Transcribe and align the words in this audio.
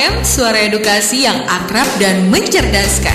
AM, 0.00 0.24
suara 0.24 0.56
edukasi 0.64 1.28
yang 1.28 1.44
akrab 1.44 1.84
dan 2.00 2.32
mencerdaskan. 2.32 3.12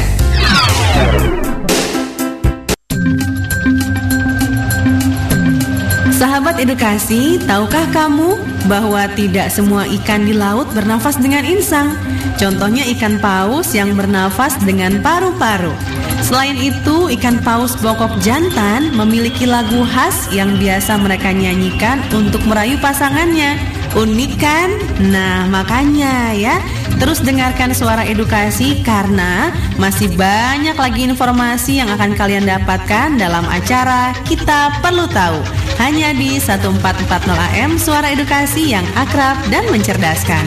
Sahabat 6.13 6.61
edukasi, 6.61 7.41
tahukah 7.49 7.89
kamu 7.89 8.37
bahwa 8.69 9.01
tidak 9.17 9.49
semua 9.49 9.89
ikan 9.97 10.29
di 10.29 10.37
laut 10.37 10.69
bernafas 10.77 11.17
dengan 11.17 11.41
insang? 11.41 11.97
Contohnya 12.37 12.85
ikan 12.93 13.17
paus 13.17 13.73
yang 13.73 13.97
bernafas 13.97 14.53
dengan 14.61 15.01
paru-paru. 15.01 15.73
Selain 16.21 16.53
itu, 16.53 17.09
ikan 17.17 17.41
paus 17.41 17.73
bokok 17.81 18.21
jantan 18.21 18.93
memiliki 18.93 19.49
lagu 19.49 19.81
khas 19.89 20.29
yang 20.29 20.53
biasa 20.61 21.01
mereka 21.01 21.33
nyanyikan 21.33 21.97
untuk 22.13 22.45
merayu 22.45 22.77
pasangannya. 22.77 23.74
Unik 23.95 24.33
kan? 24.43 24.75
Nah, 25.07 25.47
makanya 25.47 26.35
ya, 26.35 26.59
terus 26.99 27.23
dengarkan 27.23 27.71
suara 27.71 28.03
edukasi 28.03 28.83
karena 28.83 29.55
masih 29.79 30.11
banyak 30.19 30.75
lagi 30.75 31.07
informasi 31.07 31.79
yang 31.79 31.87
akan 31.87 32.11
kalian 32.11 32.43
dapatkan 32.43 33.15
dalam 33.15 33.47
acara 33.47 34.11
Kita 34.27 34.83
Perlu 34.83 35.07
Tahu. 35.07 35.39
Hanya 35.79 36.11
di 36.11 36.35
1440 36.43 37.39
AM 37.55 37.79
Suara 37.79 38.11
Edukasi 38.11 38.75
yang 38.75 38.83
akrab 38.99 39.39
dan 39.47 39.63
mencerdaskan. 39.71 40.43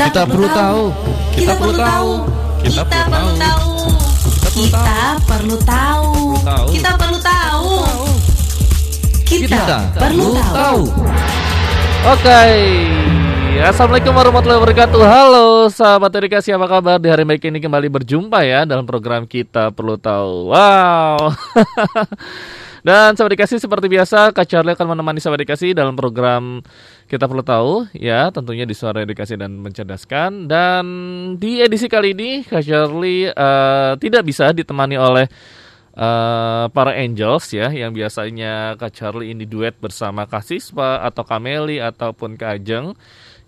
Kita 0.00 0.24
perlu 0.24 0.48
tahu. 0.48 0.82
Kita 1.36 1.52
perlu 1.60 1.74
tahu. 1.76 2.12
Kita 2.64 2.82
perlu 2.88 3.32
tahu. 3.36 3.68
Kita 4.56 4.96
perlu 5.28 5.56
tahu. 5.60 6.16
Kita 6.72 6.90
perlu 6.96 6.96
tahu. 6.96 7.01
Kita 9.32 9.88
perlu 9.96 10.36
tahu. 10.52 10.92
Oke. 12.04 12.44
Assalamualaikum 13.64 14.12
warahmatullahi 14.12 14.60
wabarakatuh. 14.60 15.00
Halo 15.08 15.72
sahabat 15.72 16.12
edukasi 16.20 16.52
apa 16.52 16.68
kabar? 16.68 17.00
Di 17.00 17.08
hari 17.08 17.24
baik 17.24 17.48
ini 17.48 17.56
kembali 17.56 17.88
berjumpa 17.88 18.44
ya 18.44 18.68
dalam 18.68 18.84
program 18.84 19.24
kita 19.24 19.72
perlu 19.72 19.96
tahu. 19.96 20.52
Wow. 20.52 21.32
Dan 22.84 23.16
sahabat 23.16 23.40
dikasih 23.40 23.56
seperti 23.56 23.88
biasa 23.88 24.36
Kak 24.36 24.44
Charlie 24.44 24.76
akan 24.76 25.00
menemani 25.00 25.16
sahabat 25.16 25.48
dikasih 25.48 25.72
dalam 25.72 25.96
program 25.96 26.60
kita 27.08 27.24
perlu 27.24 27.40
tahu 27.40 27.88
ya 27.96 28.28
tentunya 28.36 28.68
di 28.68 28.76
suara 28.76 29.00
edukasi 29.00 29.40
dan 29.40 29.56
mencerdaskan 29.64 30.44
dan 30.44 30.84
di 31.40 31.62
edisi 31.62 31.88
kali 31.88 32.12
ini 32.12 32.44
Kak 32.44 32.60
Charlie 32.60 33.32
uh, 33.32 33.96
tidak 33.96 34.28
bisa 34.28 34.52
ditemani 34.52 34.98
oleh 35.00 35.30
uh, 35.96 36.66
para 36.72 36.92
angels 36.96 37.52
ya 37.52 37.68
yang 37.72 37.92
biasanya 37.92 38.76
Kak 38.80 38.92
Charlie 38.92 39.32
ini 39.32 39.44
duet 39.44 39.76
bersama 39.76 40.24
Kak 40.24 40.44
Siswa 40.44 41.04
atau 41.04 41.24
Kameli 41.24 41.80
ataupun 41.80 42.36
Kak 42.36 42.60
Ajeng 42.60 42.96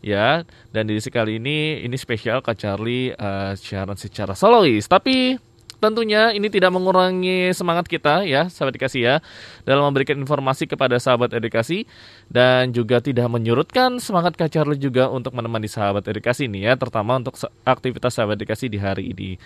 ya. 0.05 0.45
Dan 0.73 0.91
di 0.91 0.99
kali 1.01 1.41
ini 1.41 1.85
ini 1.85 1.97
spesial 1.97 2.45
Kak 2.45 2.57
Charlie 2.61 3.13
uh, 3.15 3.57
siaran 3.57 3.97
secara 3.97 4.37
solois. 4.37 4.85
Tapi 4.85 5.37
tentunya 5.85 6.33
ini 6.33 6.49
tidak 6.49 6.73
mengurangi 6.73 7.53
semangat 7.53 7.85
kita 7.85 8.25
ya 8.25 8.49
sahabat 8.49 8.81
edukasi 8.81 9.05
ya 9.05 9.21
dalam 9.69 9.85
memberikan 9.93 10.17
informasi 10.17 10.65
kepada 10.65 10.97
sahabat 10.97 11.37
edukasi 11.37 11.85
dan 12.33 12.73
juga 12.73 13.05
tidak 13.05 13.29
menyurutkan 13.29 14.01
semangat 14.01 14.41
Kak 14.41 14.49
Charlie 14.49 14.81
juga 14.81 15.13
untuk 15.13 15.37
menemani 15.37 15.69
sahabat 15.69 16.09
edukasi 16.09 16.49
ini 16.49 16.65
ya 16.65 16.73
terutama 16.81 17.21
untuk 17.21 17.37
aktivitas 17.69 18.17
sahabat 18.17 18.41
edukasi 18.41 18.73
di 18.73 18.81
hari 18.81 19.13
ini. 19.13 19.37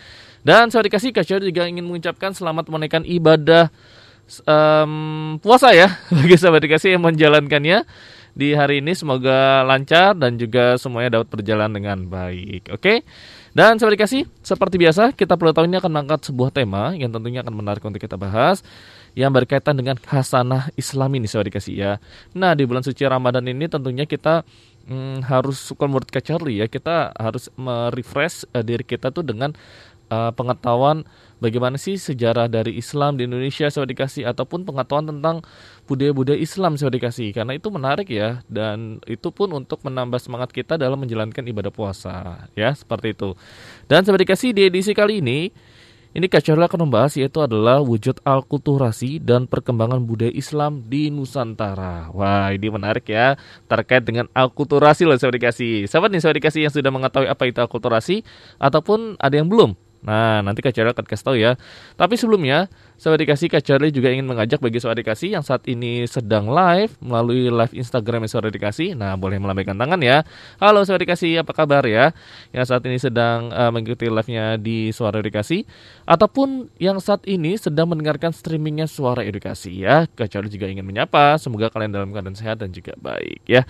Dan 0.46 0.70
sahabat 0.70 0.86
edukasi 0.86 1.10
Kak 1.10 1.26
Charlie 1.26 1.50
juga 1.50 1.66
ingin 1.66 1.82
mengucapkan 1.82 2.30
selamat 2.30 2.70
menunaikan 2.70 3.02
ibadah 3.02 3.74
um, 4.46 5.42
puasa 5.42 5.74
ya 5.74 5.98
bagi 6.14 6.38
sahabat 6.38 6.62
edukasi 6.62 6.94
yang 6.94 7.02
menjalankannya 7.02 7.82
di 8.38 8.54
hari 8.54 8.78
ini 8.78 8.94
semoga 8.94 9.66
lancar 9.66 10.14
dan 10.14 10.38
juga 10.38 10.78
semuanya 10.78 11.18
dapat 11.18 11.28
berjalan 11.34 11.74
dengan 11.74 12.06
baik. 12.06 12.70
Oke. 12.70 12.78
Okay? 12.78 12.98
Dan 13.58 13.74
sahabat 13.74 13.98
dikasih, 13.98 14.22
seperti 14.38 14.78
biasa 14.78 15.10
kita 15.18 15.34
perlu 15.34 15.50
tahu 15.50 15.66
ini 15.66 15.82
akan 15.82 15.90
mengangkat 15.90 16.30
sebuah 16.30 16.54
tema 16.54 16.94
yang 16.94 17.10
tentunya 17.10 17.42
akan 17.42 17.58
menarik 17.58 17.82
untuk 17.82 17.98
kita 17.98 18.14
bahas 18.14 18.62
yang 19.18 19.34
berkaitan 19.34 19.74
dengan 19.74 19.98
khasanah 19.98 20.70
Islam 20.78 21.18
ini 21.18 21.26
sahabat 21.26 21.50
dikasih 21.50 21.74
ya. 21.74 21.92
Nah 22.38 22.54
di 22.54 22.62
bulan 22.62 22.86
suci 22.86 23.02
Ramadan 23.02 23.42
ini 23.50 23.66
tentunya 23.66 24.06
kita 24.06 24.46
hmm, 24.86 25.26
harus 25.26 25.58
suka 25.58 25.90
menurut 25.90 26.06
Kak 26.06 26.22
Charlie 26.22 26.62
ya 26.62 26.70
kita 26.70 27.10
harus 27.18 27.50
merefresh 27.58 28.46
uh, 28.54 28.62
diri 28.62 28.86
kita 28.86 29.10
tuh 29.10 29.26
dengan 29.26 29.50
uh, 30.06 30.30
pengetahuan 30.30 31.02
bagaimana 31.38 31.80
sih 31.80 31.98
sejarah 31.98 32.46
dari 32.46 32.78
Islam 32.78 33.18
di 33.18 33.26
Indonesia 33.26 33.66
sahabat 33.66 33.90
dikasih 33.94 34.28
ataupun 34.28 34.62
pengetahuan 34.62 35.10
tentang 35.10 35.42
budaya-budaya 35.86 36.38
Islam 36.38 36.76
saya 36.76 36.92
dikasih 36.92 37.34
karena 37.34 37.56
itu 37.56 37.68
menarik 37.70 38.06
ya 38.10 38.42
dan 38.46 39.02
itu 39.08 39.30
pun 39.30 39.50
untuk 39.54 39.82
menambah 39.82 40.18
semangat 40.22 40.50
kita 40.52 40.76
dalam 40.76 41.00
menjalankan 41.00 41.42
ibadah 41.46 41.72
puasa 41.72 42.46
ya 42.52 42.74
seperti 42.74 43.16
itu 43.16 43.34
dan 43.90 44.06
saya 44.06 44.20
dikasih 44.20 44.54
di 44.54 44.68
edisi 44.68 44.92
kali 44.92 45.24
ini 45.24 45.50
ini 46.16 46.24
Kak 46.24 46.40
akan 46.50 46.88
membahas 46.88 47.20
yaitu 47.20 47.44
adalah 47.44 47.84
wujud 47.84 48.24
alkulturasi 48.24 49.20
dan 49.20 49.44
perkembangan 49.44 50.00
budaya 50.00 50.32
Islam 50.32 50.80
di 50.88 51.12
Nusantara. 51.12 52.08
Wah 52.16 52.48
ini 52.48 52.72
menarik 52.72 53.12
ya 53.12 53.36
terkait 53.68 54.08
dengan 54.08 54.24
alkulturasi 54.32 55.04
loh 55.04 55.20
saya 55.20 55.36
dikasih. 55.36 55.84
Sahabat 55.84 56.08
nih 56.08 56.24
saya 56.24 56.34
dikasih 56.40 56.64
yang 56.64 56.72
sudah 56.72 56.88
mengetahui 56.88 57.28
apa 57.28 57.44
itu 57.44 57.60
alkulturasi 57.60 58.24
ataupun 58.56 59.20
ada 59.20 59.36
yang 59.36 59.52
belum? 59.52 59.76
Nah, 59.98 60.40
nanti 60.46 60.62
Kak 60.62 60.70
Charlie 60.70 60.94
akan 60.94 61.06
kasih 61.06 61.24
tahu 61.26 61.36
ya. 61.36 61.58
Tapi 61.98 62.14
sebelumnya, 62.14 62.70
Sahabat 62.98 63.22
Dikasih 63.22 63.46
Kak 63.50 63.62
Charlie 63.62 63.94
juga 63.94 64.10
ingin 64.10 64.26
mengajak 64.26 64.58
bagi 64.58 64.78
Sahabat 64.78 65.02
Dikasih 65.02 65.38
yang 65.38 65.44
saat 65.46 65.62
ini 65.66 66.06
sedang 66.06 66.50
live 66.50 66.94
melalui 67.02 67.46
live 67.50 67.74
Instagram 67.74 68.26
Sahabat 68.26 68.54
Dikasih. 68.54 68.94
Nah, 68.94 69.18
boleh 69.18 69.38
melambaikan 69.38 69.74
tangan 69.78 69.98
ya. 70.02 70.22
Halo 70.62 70.82
Sahabat 70.86 71.06
Dikasih, 71.06 71.42
apa 71.42 71.50
kabar 71.54 71.82
ya? 71.86 72.14
Yang 72.54 72.74
saat 72.74 72.82
ini 72.86 72.98
sedang 72.98 73.50
uh, 73.50 73.70
mengikuti 73.74 74.06
live-nya 74.06 74.58
di 74.58 74.90
Suara 74.94 75.18
Edukasi 75.18 75.66
ataupun 76.06 76.70
yang 76.78 76.98
saat 77.02 77.26
ini 77.26 77.58
sedang 77.58 77.90
mendengarkan 77.90 78.30
streamingnya 78.30 78.86
Suara 78.86 79.26
Edukasi 79.26 79.82
ya. 79.82 80.06
Kak 80.10 80.30
Charlie 80.30 80.50
juga 80.50 80.70
ingin 80.70 80.86
menyapa, 80.86 81.38
semoga 81.42 81.70
kalian 81.70 81.90
dalam 81.94 82.10
keadaan 82.14 82.38
sehat 82.38 82.62
dan 82.62 82.70
juga 82.70 82.94
baik 82.98 83.42
ya. 83.46 83.66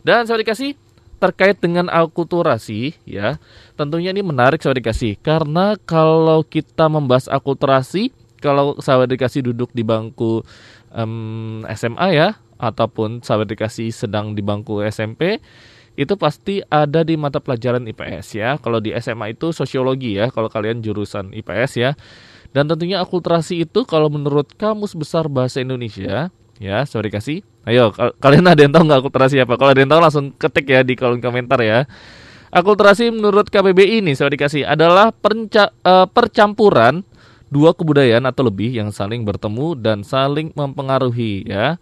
Dan 0.00 0.24
Sahabat 0.24 0.44
Dikasih, 0.44 0.76
terkait 1.20 1.60
dengan 1.60 1.92
akulturasi 1.92 2.96
ya. 3.04 3.36
Tentunya 3.76 4.10
ini 4.10 4.24
menarik 4.24 4.64
sahabat 4.64 4.80
dikasih. 4.80 5.20
Karena 5.20 5.76
kalau 5.84 6.40
kita 6.42 6.88
membahas 6.88 7.28
akulturasi 7.28 8.10
kalau 8.40 8.80
sahabat 8.80 9.12
dikasih 9.12 9.44
duduk 9.52 9.68
di 9.76 9.84
bangku 9.84 10.40
um, 10.96 11.62
SMA 11.76 12.08
ya 12.16 12.28
ataupun 12.56 13.20
sahabat 13.20 13.52
dikasih 13.52 13.92
sedang 13.92 14.32
di 14.32 14.40
bangku 14.40 14.80
SMP 14.88 15.44
itu 16.00 16.16
pasti 16.16 16.64
ada 16.72 17.04
di 17.04 17.20
mata 17.20 17.44
pelajaran 17.44 17.84
IPS 17.84 18.26
ya. 18.40 18.56
Kalau 18.56 18.80
di 18.80 18.96
SMA 18.96 19.36
itu 19.36 19.52
sosiologi 19.52 20.16
ya 20.16 20.32
kalau 20.32 20.48
kalian 20.48 20.80
jurusan 20.80 21.36
IPS 21.36 21.72
ya. 21.76 21.92
Dan 22.50 22.66
tentunya 22.66 22.98
akulturasi 22.98 23.62
itu 23.62 23.86
kalau 23.86 24.10
menurut 24.10 24.50
kamus 24.56 24.96
besar 24.96 25.30
bahasa 25.30 25.62
Indonesia 25.62 26.34
ya 26.60 26.84
sorry 26.84 27.08
kasih. 27.08 27.40
Ayo 27.64 27.90
kalian 28.20 28.46
ada 28.46 28.60
yang 28.60 28.70
tahu 28.70 28.84
nggak 28.86 29.00
akulturasi 29.02 29.40
apa? 29.40 29.56
Kalau 29.56 29.72
ada 29.72 29.80
yang 29.80 29.90
tahu 29.90 30.00
langsung 30.04 30.26
ketik 30.36 30.68
ya 30.68 30.80
di 30.84 30.94
kolom 30.94 31.18
komentar 31.18 31.58
ya. 31.64 31.88
Akulturasi 32.52 33.08
menurut 33.14 33.48
KBBI 33.48 34.04
ini 34.04 34.12
sorry 34.12 34.36
dikasih 34.36 34.68
adalah 34.68 35.14
perca, 35.14 35.72
uh, 35.86 36.06
percampuran 36.10 37.06
dua 37.50 37.74
kebudayaan 37.74 38.26
atau 38.26 38.46
lebih 38.46 38.70
yang 38.70 38.94
saling 38.94 39.26
bertemu 39.26 39.74
dan 39.78 40.04
saling 40.04 40.52
mempengaruhi 40.54 41.48
ya. 41.48 41.80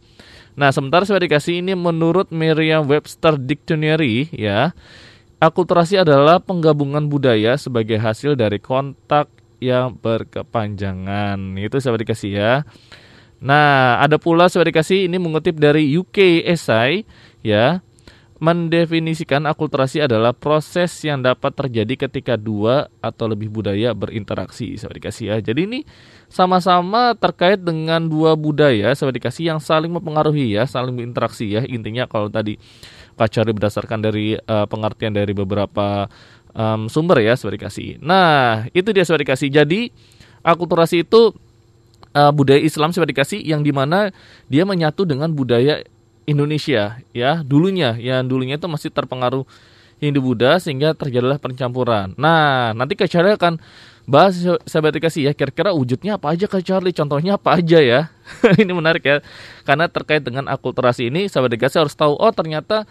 Nah 0.58 0.70
sementara 0.74 1.06
saya 1.06 1.22
dikasih 1.22 1.62
ini 1.62 1.72
menurut 1.78 2.30
Merriam-Webster 2.34 3.38
Dictionary 3.38 4.28
ya. 4.34 4.74
Akulturasi 5.38 6.02
adalah 6.02 6.42
penggabungan 6.42 7.06
budaya 7.06 7.54
sebagai 7.54 7.94
hasil 7.94 8.34
dari 8.34 8.58
kontak 8.58 9.30
yang 9.62 9.94
berkepanjangan. 9.94 11.38
Itu 11.54 11.78
saya 11.78 11.94
dikasih 11.94 12.30
ya 12.34 12.52
Nah, 13.38 14.02
ada 14.02 14.18
pula 14.18 14.50
sudah 14.50 14.66
dikasih 14.66 15.06
ini 15.06 15.16
mengutip 15.16 15.54
dari 15.54 15.94
UK 15.94 16.42
Essay 16.42 17.06
ya, 17.46 17.78
mendefinisikan 18.38 19.46
akulturasi 19.50 20.02
adalah 20.02 20.30
proses 20.30 20.94
yang 21.02 21.22
dapat 21.22 21.54
terjadi 21.58 22.06
ketika 22.06 22.38
dua 22.38 22.86
atau 23.02 23.26
lebih 23.26 23.50
budaya 23.50 23.90
berinteraksi, 23.94 24.78
sahabat 24.78 25.02
dikasih 25.02 25.24
ya. 25.34 25.36
Jadi 25.42 25.60
ini 25.66 25.80
sama-sama 26.30 27.18
terkait 27.18 27.58
dengan 27.58 27.98
dua 28.06 28.38
budaya, 28.38 28.94
sahabat 28.94 29.18
dikasih 29.18 29.54
yang 29.54 29.60
saling 29.62 29.90
mempengaruhi 29.90 30.54
ya, 30.54 30.66
saling 30.70 30.94
berinteraksi 30.94 31.50
ya. 31.50 31.66
Intinya 31.66 32.06
kalau 32.06 32.30
tadi 32.30 32.58
Pak 33.18 33.28
Cari 33.34 33.50
berdasarkan 33.50 33.98
dari 34.02 34.38
uh, 34.38 34.66
pengertian 34.70 35.14
dari 35.14 35.34
beberapa 35.34 36.06
um, 36.54 36.86
sumber 36.86 37.22
ya, 37.22 37.34
sahabat 37.34 37.58
dikasih. 37.58 37.98
Nah, 38.02 38.70
itu 38.70 38.94
dia 38.94 39.02
sahabat 39.02 39.26
dikasih. 39.26 39.50
Jadi 39.50 39.90
akulturasi 40.46 41.02
itu 41.02 41.34
uh, 42.18 42.32
budaya 42.34 42.58
Islam 42.58 42.90
seperti 42.90 43.14
dikasih 43.14 43.40
yang 43.46 43.62
di 43.62 43.70
mana 43.70 44.10
dia 44.50 44.66
menyatu 44.66 45.06
dengan 45.06 45.30
budaya 45.30 45.86
Indonesia 46.26 46.98
ya 47.14 47.40
dulunya 47.46 47.94
yang 47.94 48.26
dulunya 48.26 48.58
itu 48.58 48.66
masih 48.66 48.90
terpengaruh 48.90 49.46
Hindu 49.98 50.22
Buddha 50.22 50.62
sehingga 50.62 50.94
terjadilah 50.94 51.42
pencampuran. 51.42 52.14
Nah 52.18 52.74
nanti 52.74 52.94
Kak 52.94 53.10
Charlie 53.10 53.34
akan 53.34 53.58
bahas 54.06 54.38
sahabat 54.66 54.94
dikasih 54.94 55.30
ya 55.30 55.32
kira-kira 55.34 55.74
wujudnya 55.74 56.18
apa 56.18 56.34
aja 56.34 56.46
Kak 56.46 56.62
Charlie 56.62 56.94
contohnya 56.94 57.36
apa 57.36 57.58
aja 57.58 57.78
ya 57.82 58.00
ini 58.62 58.72
menarik 58.72 59.04
ya 59.04 59.16
karena 59.66 59.90
terkait 59.90 60.22
dengan 60.24 60.46
akulturasi 60.48 61.12
ini 61.12 61.26
sahabat 61.26 61.52
dikasih 61.52 61.84
harus 61.84 61.98
tahu 61.98 62.14
oh 62.16 62.32
ternyata 62.32 62.86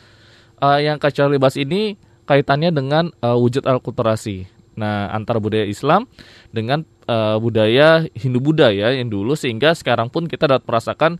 uh, 0.61 0.77
yang 0.77 0.99
Kak 1.01 1.15
Charlie 1.15 1.41
bahas 1.41 1.57
ini 1.57 1.97
kaitannya 2.27 2.75
dengan 2.75 3.09
uh, 3.23 3.39
wujud 3.39 3.63
akulturasi. 3.63 4.51
Nah, 4.77 5.09
antara 5.09 5.41
budaya 5.41 5.65
Islam 5.65 6.05
dengan 6.53 6.85
uh, 7.07 7.39
budaya 7.41 8.05
Hindu 8.13 8.43
Buddha 8.43 8.69
ya 8.69 8.93
yang 8.93 9.09
dulu 9.09 9.33
sehingga 9.33 9.73
sekarang 9.73 10.11
pun 10.11 10.27
kita 10.27 10.45
dapat 10.45 10.67
merasakan 10.67 11.17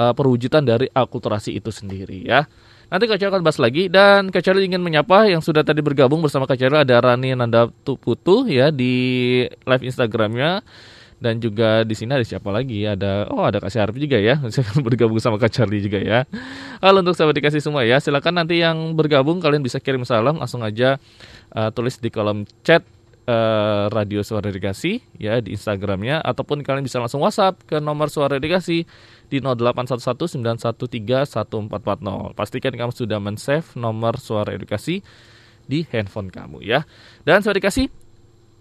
uh, 0.00 0.12
perwujudan 0.16 0.64
dari 0.64 0.88
akulturasi 0.90 1.54
itu 1.54 1.68
sendiri 1.70 2.24
ya. 2.24 2.48
Nanti 2.88 3.04
Kak 3.04 3.20
akan 3.20 3.44
bahas 3.44 3.60
lagi 3.60 3.92
dan 3.92 4.32
Kak 4.32 4.48
ingin 4.56 4.80
menyapa 4.80 5.28
yang 5.28 5.44
sudah 5.44 5.60
tadi 5.60 5.84
bergabung 5.84 6.24
bersama 6.24 6.48
Kak 6.48 6.56
ada 6.56 6.96
Rani 7.04 7.36
Nanda 7.36 7.68
Putu 7.84 8.48
ya 8.48 8.72
di 8.72 9.44
live 9.44 9.84
Instagramnya 9.84 10.64
dan 11.18 11.42
juga 11.42 11.82
di 11.82 11.94
sini 11.98 12.14
ada 12.14 12.22
siapa 12.22 12.48
lagi? 12.54 12.86
Ada 12.86 13.26
oh 13.28 13.42
ada 13.42 13.58
Kak 13.58 13.68
Syarif 13.68 13.98
juga 13.98 14.16
ya. 14.16 14.38
Saya 14.54 14.64
akan 14.70 14.86
bergabung 14.86 15.18
sama 15.18 15.36
Kak 15.36 15.50
Charlie 15.50 15.82
juga 15.82 15.98
ya. 15.98 16.24
Halo 16.78 17.02
untuk 17.02 17.18
sahabat 17.18 17.34
dikasih 17.36 17.60
semua 17.60 17.82
ya. 17.82 17.98
Silakan 17.98 18.38
nanti 18.38 18.62
yang 18.62 18.94
bergabung 18.94 19.42
kalian 19.42 19.60
bisa 19.60 19.82
kirim 19.82 20.06
salam 20.06 20.38
langsung 20.38 20.62
aja 20.62 21.02
uh, 21.52 21.68
tulis 21.74 21.98
di 21.98 22.08
kolom 22.08 22.46
chat 22.62 22.86
uh, 23.28 23.92
radio 23.92 24.24
suara 24.24 24.48
dikasih 24.48 25.04
ya 25.20 25.44
di 25.44 25.52
Instagramnya 25.52 26.24
ataupun 26.24 26.64
kalian 26.64 26.82
bisa 26.82 26.98
langsung 26.98 27.20
WhatsApp 27.20 27.60
ke 27.68 27.76
nomor 27.78 28.08
suara 28.08 28.40
dikasih 28.40 28.88
di 29.28 29.38
0811913140. 29.44 31.68
Pastikan 32.32 32.72
kamu 32.72 32.92
sudah 32.96 33.20
men-save 33.20 33.76
nomor 33.76 34.16
suara 34.16 34.56
edukasi 34.56 35.04
di 35.68 35.84
handphone 35.92 36.32
kamu 36.32 36.64
ya. 36.64 36.88
Dan 37.28 37.44
suara 37.44 37.60
dikasih 37.60 37.92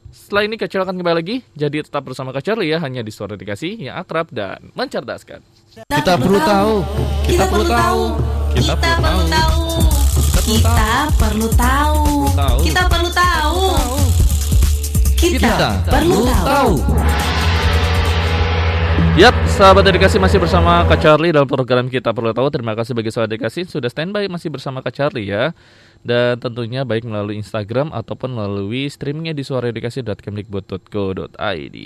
setelah 0.07 0.47
ini 0.47 0.55
Kak 0.55 0.71
akan 0.71 0.95
kembali 0.95 1.19
lagi, 1.19 1.43
jadi 1.51 1.83
tetap 1.83 2.07
bersama 2.07 2.31
Kak 2.31 2.39
Charlie 2.39 2.71
ya, 2.71 2.79
hanya 2.79 3.03
di 3.03 3.11
Suara 3.11 3.35
Dikasih 3.35 3.91
yang 3.91 3.99
akrab 3.99 4.31
dan 4.31 4.71
mencerdaskan. 4.71 5.43
Kita 5.91 6.15
perlu 6.15 6.39
tahu, 6.39 6.79
kita 7.27 7.43
perlu 7.51 7.67
tahu, 7.67 8.15
kita 8.55 8.73
perlu 8.79 9.23
tahu, 9.27 9.59
kita 10.47 10.87
perlu 11.19 11.47
tahu, 11.59 11.99
kita 12.63 12.83
perlu 12.87 13.09
tahu, 13.11 13.59
kita 15.17 15.81
perlu 15.89 16.29
tahu. 16.45 16.77
Yap, 19.17 19.33
sahabat 19.49 19.89
dedikasi 19.89 20.21
masih 20.21 20.37
bersama 20.37 20.85
Kak 20.85 21.01
Charlie 21.01 21.33
dalam 21.33 21.49
program 21.49 21.89
kita 21.89 22.13
perlu 22.13 22.37
tahu. 22.37 22.53
Terima 22.53 22.77
kasih 22.77 22.93
bagi 22.93 23.09
sahabat 23.09 23.33
dedikasi 23.33 23.65
sudah 23.65 23.89
standby 23.89 24.29
masih 24.29 24.53
bersama 24.53 24.85
Kak 24.85 24.93
Charlie 24.93 25.33
ya 25.33 25.57
dan 26.05 26.37
tentunya 26.37 26.85
baik 26.85 27.09
melalui 27.09 27.41
Instagram 27.41 27.89
ataupun 27.97 28.37
melalui 28.37 28.85
streamingnya 28.93 29.33
di 29.33 29.41
suaraedukasi.kemdikbud.go.id. 29.41 31.77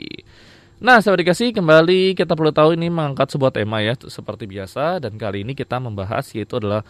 Nah, 0.84 1.00
sahabat 1.00 1.24
edukasi 1.24 1.56
kembali 1.56 2.20
kita 2.20 2.36
perlu 2.36 2.52
tahu 2.52 2.76
ini 2.76 2.92
mengangkat 2.92 3.32
sebuah 3.32 3.56
tema 3.56 3.80
ya 3.80 3.96
seperti 3.96 4.44
biasa 4.44 5.00
dan 5.00 5.16
kali 5.16 5.48
ini 5.48 5.56
kita 5.56 5.80
membahas 5.80 6.28
yaitu 6.36 6.60
adalah 6.60 6.84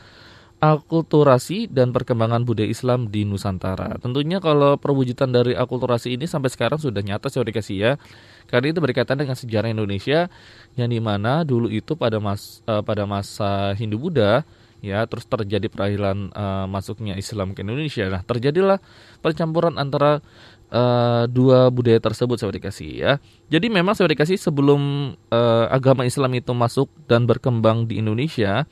akulturasi 0.62 1.66
dan 1.74 1.90
perkembangan 1.90 2.46
budaya 2.46 2.70
Islam 2.70 3.10
di 3.10 3.26
Nusantara. 3.26 3.98
Tentunya 3.98 4.38
kalau 4.38 4.78
perwujudan 4.78 5.34
dari 5.34 5.58
akulturasi 5.58 6.14
ini 6.14 6.30
sampai 6.30 6.54
sekarang 6.54 6.78
sudah 6.78 7.02
nyata 7.02 7.34
sahabat 7.34 7.50
edukasi 7.50 7.82
ya. 7.82 7.98
Karena 8.46 8.70
itu 8.70 8.78
berkaitan 8.78 9.18
dengan 9.18 9.34
sejarah 9.34 9.74
Indonesia 9.74 10.30
yang 10.78 10.94
di 10.94 11.02
mana 11.02 11.42
dulu 11.42 11.66
itu 11.66 11.98
pada 11.98 12.22
mas 12.22 12.62
uh, 12.70 12.86
pada 12.86 13.10
masa 13.10 13.74
Hindu 13.74 13.98
Buddha 13.98 14.46
ya 14.82 15.06
terus 15.06 15.30
terjadi 15.30 15.70
perairan 15.70 16.34
uh, 16.34 16.66
masuknya 16.66 17.14
Islam 17.14 17.54
ke 17.54 17.62
Indonesia 17.62 18.10
nah 18.10 18.26
terjadilah 18.26 18.82
percampuran 19.22 19.78
antara 19.78 20.26
uh, 20.74 21.30
dua 21.30 21.70
budaya 21.70 22.02
tersebut 22.02 22.42
saya 22.42 22.50
dikasih 22.50 22.90
ya 22.98 23.12
jadi 23.54 23.70
memang 23.70 23.94
saya 23.94 24.10
dikasih 24.10 24.42
sebelum 24.42 25.14
uh, 25.30 25.70
agama 25.70 26.02
Islam 26.10 26.34
itu 26.34 26.50
masuk 26.58 26.90
dan 27.06 27.30
berkembang 27.30 27.86
di 27.86 28.02
Indonesia 28.02 28.66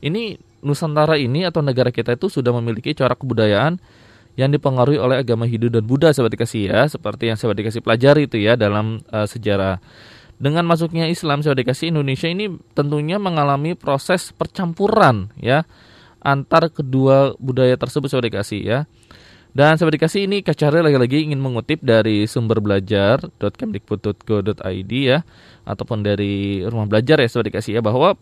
ini 0.00 0.38
Nusantara 0.60 1.16
ini 1.16 1.48
atau 1.48 1.64
negara 1.64 1.88
kita 1.88 2.16
itu 2.16 2.28
sudah 2.28 2.52
memiliki 2.52 2.92
corak 2.92 3.20
kebudayaan 3.20 3.80
yang 4.38 4.52
dipengaruhi 4.54 5.00
oleh 5.00 5.20
agama 5.20 5.44
Hindu 5.44 5.68
dan 5.72 5.84
Buddha 5.84 6.14
saya 6.14 6.30
dikasih 6.30 6.70
ya 6.70 6.86
seperti 6.86 7.32
yang 7.32 7.36
saya 7.36 7.56
dikasih 7.56 7.82
pelajari 7.82 8.30
itu 8.30 8.38
ya 8.38 8.54
dalam 8.54 9.02
uh, 9.10 9.26
sejarah 9.26 9.82
dengan 10.40 10.64
masuknya 10.64 11.10
Islam 11.10 11.44
saya 11.44 11.52
dikasih 11.58 11.92
Indonesia 11.92 12.30
ini 12.30 12.48
tentunya 12.72 13.20
mengalami 13.20 13.76
proses 13.76 14.32
percampuran 14.32 15.28
ya 15.36 15.68
antar 16.20 16.68
kedua 16.68 17.34
budaya 17.40 17.74
tersebut 17.80 18.12
saya 18.12 18.28
dikasih 18.28 18.60
ya. 18.60 18.78
Dan 19.50 19.74
saya 19.74 19.90
dikasih 19.90 20.30
ini 20.30 20.46
Kacari 20.46 20.78
lagi-lagi 20.78 21.26
ingin 21.26 21.42
mengutip 21.42 21.82
dari 21.82 22.22
sumber 22.30 22.62
belajar.kemdikbud.go.id 22.62 24.92
ya 24.94 25.26
ataupun 25.66 26.06
dari 26.06 26.62
rumah 26.62 26.86
belajar 26.86 27.18
ya 27.18 27.26
saya 27.26 27.50
dikasih 27.50 27.74
ya 27.78 27.80
bahwa 27.82 28.14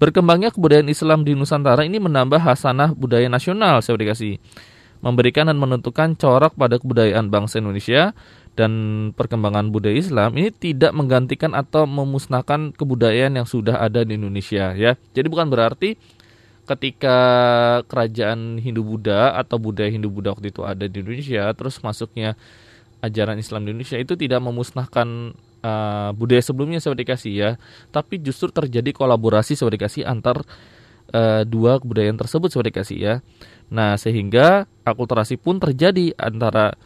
berkembangnya 0.00 0.50
kebudayaan 0.50 0.88
Islam 0.88 1.28
di 1.28 1.36
Nusantara 1.36 1.84
ini 1.84 2.00
menambah 2.00 2.40
hasanah 2.40 2.96
budaya 2.96 3.28
nasional 3.28 3.84
saya 3.84 4.00
dikasih 4.00 4.40
memberikan 5.02 5.50
dan 5.50 5.58
menentukan 5.58 6.14
corak 6.16 6.54
pada 6.56 6.78
kebudayaan 6.78 7.28
bangsa 7.28 7.60
Indonesia 7.60 8.14
dan 8.54 8.72
perkembangan 9.12 9.74
budaya 9.74 9.98
Islam 9.98 10.38
ini 10.38 10.54
tidak 10.54 10.94
menggantikan 10.96 11.52
atau 11.52 11.84
memusnahkan 11.84 12.72
kebudayaan 12.72 13.36
yang 13.40 13.46
sudah 13.48 13.80
ada 13.82 14.04
di 14.06 14.14
Indonesia 14.16 14.72
ya. 14.78 14.94
Jadi 15.12 15.26
bukan 15.28 15.50
berarti 15.50 15.98
ketika 16.72 17.18
kerajaan 17.86 18.56
Hindu 18.56 18.80
Buddha 18.84 19.36
atau 19.36 19.60
budaya 19.60 19.92
Hindu 19.92 20.08
Buddha 20.08 20.32
waktu 20.32 20.48
itu 20.48 20.64
ada 20.64 20.88
di 20.88 21.04
Indonesia 21.04 21.48
terus 21.52 21.80
masuknya 21.84 22.34
ajaran 23.02 23.36
Islam 23.36 23.66
di 23.66 23.74
Indonesia 23.74 23.98
itu 23.98 24.14
tidak 24.14 24.40
memusnahkan 24.40 25.34
uh, 25.62 26.10
budaya 26.14 26.42
sebelumnya 26.42 26.78
saya 26.82 26.98
dikasih 26.98 27.32
ya, 27.32 27.50
tapi 27.90 28.22
justru 28.22 28.50
terjadi 28.54 28.94
kolaborasi 28.94 29.58
saya 29.58 29.74
dikasih 29.74 30.06
antar 30.06 30.46
uh, 31.14 31.42
dua 31.42 31.82
kebudayaan 31.82 32.18
tersebut 32.18 32.54
saya 32.54 32.70
dikasih 32.70 32.98
ya. 32.98 33.14
Nah, 33.72 33.96
sehingga 33.96 34.68
akulturasi 34.84 35.40
pun 35.40 35.56
terjadi 35.56 36.12
antara 36.20 36.76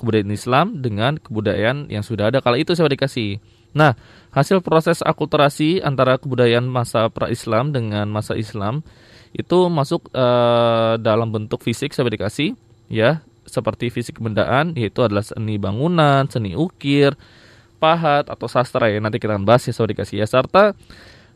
kebudayaan 0.00 0.32
Islam 0.32 0.66
dengan 0.80 1.20
kebudayaan 1.20 1.92
yang 1.92 2.02
sudah 2.02 2.32
ada 2.32 2.40
kala 2.40 2.58
itu 2.58 2.72
saya 2.72 2.88
dikasih. 2.88 3.38
Nah, 3.72 3.94
hasil 4.32 4.60
proses 4.64 5.00
akulturasi 5.04 5.80
antara 5.80 6.16
kebudayaan 6.18 6.64
masa 6.64 7.08
pra-Islam 7.08 7.72
dengan 7.72 8.08
masa 8.08 8.36
Islam 8.36 8.84
itu 9.32 9.58
masuk 9.72 10.12
uh, 10.12 11.00
dalam 11.00 11.32
bentuk 11.32 11.64
fisik 11.64 11.96
saya 11.96 12.12
dikasih 12.12 12.52
ya, 12.92 13.24
seperti 13.48 13.88
fisik 13.88 14.20
bendaan 14.20 14.76
yaitu 14.76 15.00
adalah 15.00 15.24
seni 15.24 15.56
bangunan, 15.56 16.28
seni 16.28 16.52
ukir, 16.52 17.16
pahat 17.80 18.28
atau 18.28 18.46
sastra 18.46 18.92
ya. 18.92 19.00
Nanti 19.00 19.16
kita 19.16 19.34
akan 19.34 19.48
bahas 19.48 19.64
ya 19.64 19.72
saya 19.72 19.88
dikasih 19.90 20.22
ya. 20.22 20.26
Serta 20.28 20.76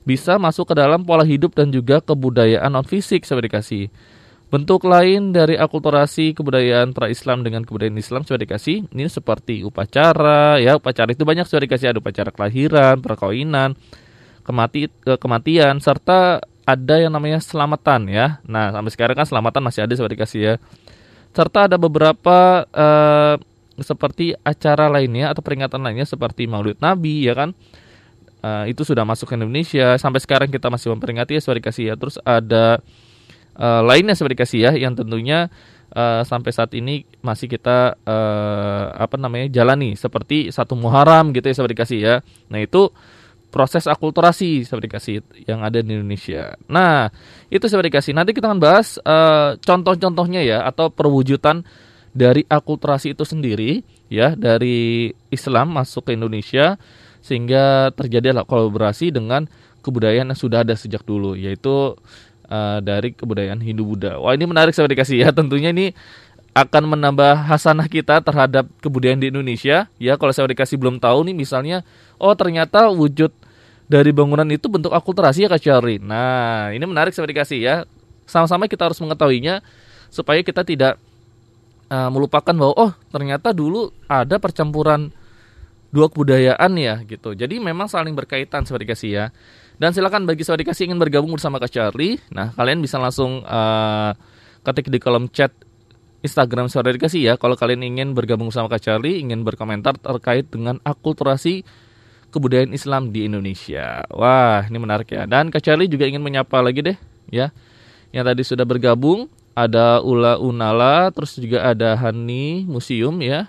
bisa 0.07 0.39
masuk 0.39 0.71
ke 0.71 0.75
dalam 0.79 1.03
pola 1.03 1.27
hidup 1.27 1.57
dan 1.59 1.75
juga 1.75 1.99
kebudayaan 1.99 2.71
non 2.71 2.87
fisik 2.87 3.27
saya 3.27 3.43
dikasih. 3.43 3.91
Bentuk 4.47 4.87
lain 4.87 5.35
dari 5.35 5.59
akulturasi 5.59 6.31
kebudayaan 6.39 6.95
pra-Islam 6.95 7.43
dengan 7.43 7.67
kebudayaan 7.67 7.99
Islam 7.99 8.23
sudah 8.23 8.39
dikasih 8.39 8.87
ini 8.95 9.11
seperti 9.11 9.67
upacara 9.67 10.63
ya. 10.63 10.79
Upacara 10.79 11.11
itu 11.11 11.27
banyak 11.27 11.51
sudah 11.51 11.67
dikasih. 11.67 11.91
Ada 11.91 11.99
upacara 11.99 12.31
kelahiran, 12.31 13.03
perkawinan, 13.03 13.75
kemati 14.47 14.87
kematian 15.19 15.83
serta 15.83 16.47
ada 16.67 16.95
yang 16.99 17.15
namanya 17.15 17.39
selamatan 17.39 18.11
ya. 18.11 18.43
Nah 18.43 18.75
sampai 18.75 18.91
sekarang 18.91 19.17
kan 19.17 19.27
selamatan 19.27 19.63
masih 19.63 19.87
ada 19.87 19.95
sudah 19.95 20.11
dikasih 20.11 20.41
ya. 20.43 20.55
Serta 21.31 21.71
ada 21.71 21.79
beberapa 21.79 22.67
uh, 22.75 23.39
seperti 23.79 24.35
acara 24.43 24.91
lainnya 24.91 25.31
atau 25.31 25.47
peringatan 25.47 25.79
lainnya 25.79 26.05
seperti 26.09 26.51
Maulid 26.51 26.83
Nabi 26.83 27.31
ya 27.31 27.39
kan. 27.39 27.55
Uh, 28.43 28.67
itu 28.69 28.83
sudah 28.83 29.07
masuk 29.07 29.33
ke 29.33 29.35
Indonesia 29.39 29.97
sampai 29.97 30.21
sekarang 30.21 30.51
kita 30.51 30.69
masih 30.69 30.93
memperingati 30.93 31.39
ya 31.39 31.41
sudah 31.41 31.57
dikasih 31.63 31.85
ya. 31.91 31.95
Terus 31.95 32.19
ada 32.27 32.83
uh, 33.55 33.83
lainnya 33.87 34.19
seperti 34.19 34.37
kasih 34.37 34.61
ya 34.67 34.73
yang 34.75 34.99
tentunya 34.99 35.49
uh, 35.95 36.27
sampai 36.27 36.51
saat 36.51 36.75
ini 36.75 37.07
masih 37.23 37.47
kita 37.47 37.95
uh, 38.03 38.85
apa 38.97 39.15
namanya 39.15 39.47
jalani 39.55 39.95
seperti 39.95 40.51
satu 40.51 40.75
Muharram 40.75 41.31
gitu 41.31 41.47
ya 41.47 41.55
seperti 41.55 41.77
kasih 41.79 41.99
ya. 42.03 42.15
Nah 42.51 42.59
itu 42.59 42.91
proses 43.57 43.89
akulturasi 43.89 44.69
seperti 44.69 44.89
kasih 44.93 45.17
yang 45.49 45.65
ada 45.65 45.81
di 45.81 45.97
Indonesia. 45.97 46.61
Nah 46.69 47.09
itu 47.49 47.65
seperti 47.65 47.89
kasih. 47.89 48.13
Nanti 48.13 48.37
kita 48.37 48.53
akan 48.53 48.61
bahas 48.61 49.01
uh, 49.01 49.57
contoh-contohnya 49.57 50.45
ya 50.45 50.69
atau 50.69 50.93
perwujudan 50.93 51.65
dari 52.13 52.45
akulturasi 52.45 53.17
itu 53.17 53.25
sendiri 53.25 53.81
ya 54.13 54.37
dari 54.37 55.09
Islam 55.33 55.73
masuk 55.73 56.13
ke 56.13 56.21
Indonesia 56.21 56.77
sehingga 57.25 57.97
terjadi 57.97 58.37
kolaborasi 58.45 59.09
dengan 59.09 59.49
kebudayaan 59.81 60.29
yang 60.29 60.37
sudah 60.37 60.61
ada 60.61 60.77
sejak 60.77 61.01
dulu 61.09 61.33
yaitu 61.33 61.97
uh, 62.53 62.79
dari 62.85 63.17
kebudayaan 63.17 63.65
Hindu 63.65 63.89
Buddha. 63.89 64.21
Wah 64.21 64.37
ini 64.37 64.45
menarik 64.45 64.77
saya 64.77 64.85
dikasih 64.85 65.25
ya. 65.25 65.29
Tentunya 65.33 65.73
ini 65.73 65.97
akan 66.57 66.97
menambah 66.97 67.53
hasanah 67.53 67.89
kita 67.89 68.21
terhadap 68.21 68.69
kebudayaan 68.85 69.21
di 69.21 69.29
Indonesia. 69.33 69.89
Ya 69.97 70.21
kalau 70.21 70.33
saya 70.37 70.49
dikasih 70.53 70.77
belum 70.77 71.01
tahu 71.01 71.29
nih 71.29 71.37
misalnya, 71.37 71.85
oh 72.17 72.33
ternyata 72.33 72.89
wujud 72.89 73.29
dari 73.87 74.11
bangunan 74.11 74.47
itu 74.51 74.67
bentuk 74.67 74.91
akulturasi 74.91 75.47
ya 75.47 75.49
Kak 75.51 75.63
Syari. 75.63 76.03
Nah 76.03 76.75
ini 76.75 76.83
menarik 76.83 77.15
saya 77.15 77.31
dikasih 77.31 77.61
ya. 77.63 77.77
Sama-sama 78.27 78.67
kita 78.67 78.91
harus 78.91 78.99
mengetahuinya 78.99 79.63
supaya 80.11 80.43
kita 80.43 80.67
tidak 80.67 80.99
uh, 81.91 82.11
melupakan 82.11 82.51
bahwa 82.51 82.75
oh 82.75 82.93
ternyata 83.15 83.55
dulu 83.55 83.95
ada 84.11 84.43
percampuran 84.43 85.15
dua 85.95 86.11
kebudayaan 86.11 86.73
ya 86.75 87.01
gitu. 87.07 87.33
Jadi 87.39 87.63
memang 87.63 87.87
saling 87.87 88.13
berkaitan 88.13 88.67
seperti 88.67 88.87
kasih 88.91 89.11
ya. 89.11 89.27
Dan 89.77 89.93
silakan 89.93 90.25
bagi 90.25 90.43
sahabat 90.43 90.67
dikasih 90.67 90.89
ingin 90.91 90.99
bergabung 90.99 91.31
bersama 91.37 91.61
Kak 91.61 91.69
Charlie. 91.69 92.17
Nah, 92.33 92.49
kalian 92.57 92.81
bisa 92.81 92.97
langsung 92.97 93.45
uh, 93.45 94.17
ketik 94.65 94.89
di 94.89 94.97
kolom 94.97 95.29
chat 95.29 95.53
Instagram 96.25 96.67
Suara 96.67 96.91
Dikasih 96.91 97.23
ya 97.23 97.35
kalau 97.39 97.55
kalian 97.55 97.87
ingin 97.87 98.17
bergabung 98.17 98.51
sama 98.51 98.67
Kak 98.67 98.83
Charlie, 98.83 99.23
ingin 99.23 99.47
berkomentar 99.47 99.95
terkait 100.01 100.51
dengan 100.51 100.83
akulturasi 100.83 101.63
kebudayaan 102.37 102.77
Islam 102.77 103.09
di 103.09 103.25
Indonesia. 103.25 104.05
Wah, 104.13 104.69
ini 104.69 104.77
menarik 104.77 105.09
ya. 105.09 105.25
Dan 105.25 105.49
Kak 105.49 105.65
Charlie 105.65 105.89
juga 105.89 106.05
ingin 106.05 106.21
menyapa 106.21 106.61
lagi 106.61 106.85
deh 106.85 106.97
ya. 107.33 107.49
Yang 108.13 108.25
tadi 108.29 108.43
sudah 108.45 108.67
bergabung 108.69 109.33
ada 109.57 110.05
Ula 110.05 110.37
Unala, 110.37 111.09
terus 111.17 111.41
juga 111.41 111.65
ada 111.65 111.97
Hani 111.97 112.69
Museum 112.69 113.17
ya. 113.25 113.49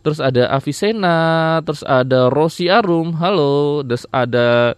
Terus 0.00 0.16
ada 0.22 0.48
Avicenna, 0.48 1.60
terus 1.60 1.84
ada 1.84 2.32
Rosi 2.32 2.72
Arum, 2.72 3.12
halo. 3.20 3.84
Terus 3.84 4.08
ada 4.08 4.72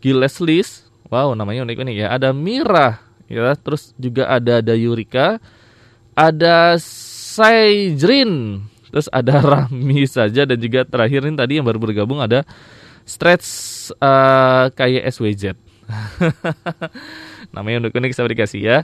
Giles 0.00 0.40
Lis, 0.40 0.88
wow 1.12 1.36
namanya 1.36 1.68
unik-unik 1.68 1.96
ya. 2.00 2.08
Ada 2.16 2.32
Mira, 2.32 3.04
ya. 3.28 3.52
Terus 3.60 3.92
juga 4.00 4.32
ada 4.32 4.64
Dayurika, 4.64 5.36
ada 6.16 6.80
Saijrin, 7.38 8.64
terus 8.88 9.06
ada 9.12 9.42
Rami 9.50 10.08
saja 10.08 10.48
dan 10.48 10.56
juga 10.56 10.88
terakhir 10.88 11.26
ini 11.28 11.36
tadi 11.36 11.60
yang 11.60 11.66
baru 11.68 11.78
bergabung 11.78 12.18
ada 12.24 12.42
Stretch 13.08 13.48
uh, 13.96 14.68
kayak 14.76 15.08
SWZ. 15.08 15.56
namanya 17.56 17.88
unik-unik 17.88 18.12
saya 18.12 18.28
dikasih 18.28 18.60
ya. 18.60 18.78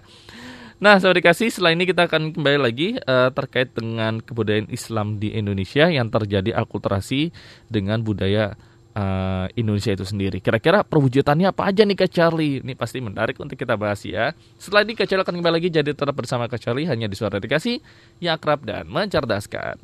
Nah, 0.82 0.98
saya 0.98 1.14
dikasih 1.16 1.48
setelah 1.48 1.72
ini 1.72 1.86
kita 1.86 2.10
akan 2.10 2.34
kembali 2.34 2.58
lagi 2.58 2.88
uh, 3.06 3.30
terkait 3.30 3.72
dengan 3.72 4.18
kebudayaan 4.18 4.68
Islam 4.74 5.22
di 5.22 5.32
Indonesia 5.32 5.86
yang 5.86 6.10
terjadi 6.10 6.50
akulturasi 6.50 7.30
dengan 7.70 8.02
budaya 8.02 8.58
uh, 8.98 9.46
Indonesia 9.54 9.94
itu 9.94 10.02
sendiri. 10.02 10.42
Kira-kira 10.42 10.82
perwujudannya 10.82 11.54
apa 11.54 11.70
aja 11.70 11.86
nih 11.86 11.94
Kak 11.94 12.10
Charlie? 12.10 12.60
Ini 12.60 12.74
pasti 12.74 12.98
menarik 12.98 13.38
untuk 13.38 13.54
kita 13.54 13.78
bahas 13.78 14.02
ya. 14.02 14.34
Setelah 14.58 14.82
ini 14.84 14.98
Kak 14.98 15.06
Charlie 15.06 15.24
akan 15.24 15.36
kembali 15.40 15.54
lagi 15.62 15.70
jadi 15.70 15.90
tetap 15.94 16.12
bersama 16.12 16.50
Kak 16.50 16.58
Charlie 16.58 16.90
hanya 16.90 17.06
di 17.06 17.16
Suara 17.16 17.38
Dikasih 17.38 17.78
yang 18.18 18.36
akrab 18.36 18.66
dan 18.66 18.90
mencerdaskan. 18.90 19.78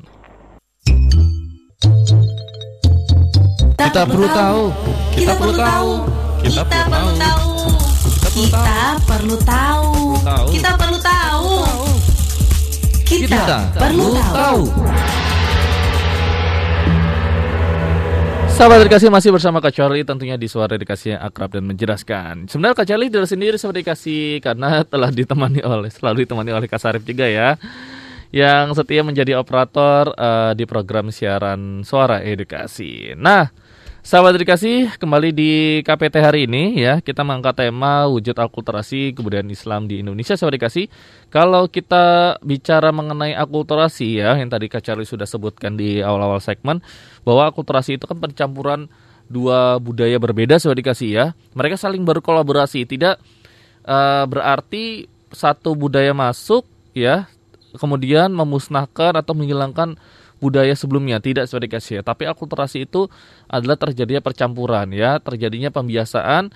Kita 3.91 4.07
perlu 4.07 4.23
tahu. 4.31 4.63
Kita 5.11 5.33
perlu 5.35 5.51
tahu. 5.51 5.91
Kita 6.39 6.63
perlu 6.63 7.11
tahu. 7.19 7.51
Kita 8.31 8.79
perlu 9.03 9.35
tahu. 9.43 9.91
Kita 10.47 10.71
perlu 10.79 10.97
tahu. 11.03 11.51
Kita 13.03 13.57
perlu 13.75 14.07
tahu. 14.15 14.61
Sahabat 18.55 18.87
dikasih 18.87 19.11
masih 19.11 19.35
bersama 19.35 19.59
Kak 19.59 19.75
Charlie 19.75 20.07
tentunya 20.07 20.39
di 20.39 20.47
suara 20.47 20.79
dikasih 20.79 21.19
yang 21.19 21.21
akrab 21.27 21.51
dan 21.51 21.67
menjelaskan. 21.67 22.47
Sebenarnya 22.47 22.79
Kak 22.79 22.87
Charlie 22.87 23.11
dari 23.11 23.27
sendiri 23.27 23.59
sahabat 23.59 23.83
dikasih 23.83 24.39
karena 24.39 24.87
telah 24.87 25.11
ditemani 25.11 25.67
oleh 25.67 25.91
selalu 25.91 26.23
ditemani 26.23 26.55
oleh 26.55 26.71
Kak 26.71 26.79
Sarif 26.79 27.03
juga 27.03 27.27
ya. 27.27 27.59
Yang 28.31 28.79
setia 28.79 29.03
menjadi 29.03 29.35
operator 29.35 30.15
uh, 30.15 30.55
di 30.55 30.63
program 30.63 31.11
siaran 31.11 31.83
suara 31.83 32.23
edukasi. 32.23 33.11
Nah, 33.19 33.51
Sahabat 34.01 34.33
dikasih 34.33 34.97
kembali 34.97 35.29
di 35.29 35.51
KPT 35.85 36.25
hari 36.25 36.49
ini 36.49 36.73
ya. 36.73 37.05
Kita 37.05 37.21
mengangkat 37.21 37.69
tema 37.69 38.09
wujud 38.09 38.33
akulturasi 38.33 39.13
kebudayaan 39.13 39.53
Islam 39.53 39.85
di 39.85 40.01
Indonesia 40.01 40.33
sahabat 40.33 40.57
dikasih. 40.57 40.89
Kalau 41.29 41.69
kita 41.69 42.33
bicara 42.41 42.89
mengenai 42.89 43.37
akulturasi 43.37 44.17
ya 44.17 44.33
yang 44.41 44.49
tadi 44.49 44.73
Kak 44.73 44.81
Charlie 44.81 45.05
sudah 45.05 45.29
sebutkan 45.29 45.77
di 45.77 46.01
awal-awal 46.01 46.41
segmen 46.41 46.81
bahwa 47.21 47.45
akulturasi 47.45 48.01
itu 48.01 48.09
kan 48.09 48.17
pencampuran 48.17 48.89
dua 49.29 49.77
budaya 49.77 50.17
berbeda 50.17 50.57
sahabat 50.57 50.81
dikasih 50.81 51.09
ya. 51.13 51.25
Mereka 51.53 51.77
saling 51.77 52.01
berkolaborasi 52.01 52.89
tidak 52.89 53.21
uh, 53.85 54.25
berarti 54.25 55.05
satu 55.29 55.77
budaya 55.77 56.17
masuk 56.17 56.65
ya 56.97 57.29
kemudian 57.77 58.33
memusnahkan 58.33 59.13
atau 59.13 59.37
menghilangkan 59.37 59.93
budaya 60.41 60.73
sebelumnya 60.73 61.21
tidak 61.21 61.45
seperti 61.45 61.67
kasih. 61.69 61.97
Tapi 62.01 62.25
akulturasi 62.25 62.89
itu 62.89 63.05
adalah 63.45 63.77
terjadinya 63.77 64.19
percampuran 64.19 64.89
ya, 64.91 65.21
terjadinya 65.21 65.69
pembiasaan 65.69 66.49